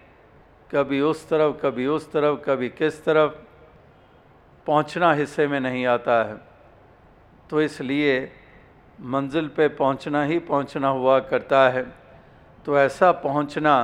कभी 0.71 1.01
उस 1.01 1.27
तरफ़, 1.29 1.55
कभी 1.61 1.87
उस 1.87 2.11
तरफ़, 2.11 2.39
कभी 2.39 2.69
किस 2.69 3.03
तरफ़, 3.05 3.33
पहुँचना 4.67 5.13
हिस्से 5.13 5.47
में 5.47 5.59
नहीं 5.59 5.85
आता 5.85 6.23
है। 6.23 6.37
तो 7.49 7.61
इसलिए 7.61 8.31
मंजिल 9.01 9.47
पे 9.47 9.67
पहुँचना 9.67 10.23
ही 10.23 10.39
पहुँचना 10.39 10.89
हुआ 10.89 11.19
करता 11.19 11.69
है। 11.69 12.04
तो 12.65 12.77
ऐसा 12.79 13.11
पहुँचना 13.11 13.75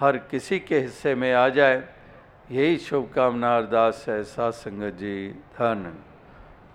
हर 0.00 0.16
किसी 0.16 0.58
के 0.58 0.78
हिस्से 0.80 1.14
में 1.14 1.32
आ 1.32 1.48
जाए। 1.48 1.82
यही 2.50 2.76
शुभकामना 2.78 3.56
अरदास 3.56 4.04
है। 4.08 4.22
सात 4.24 4.54
संगत 4.54 4.94
जी 4.94 5.28
धन 5.28 5.92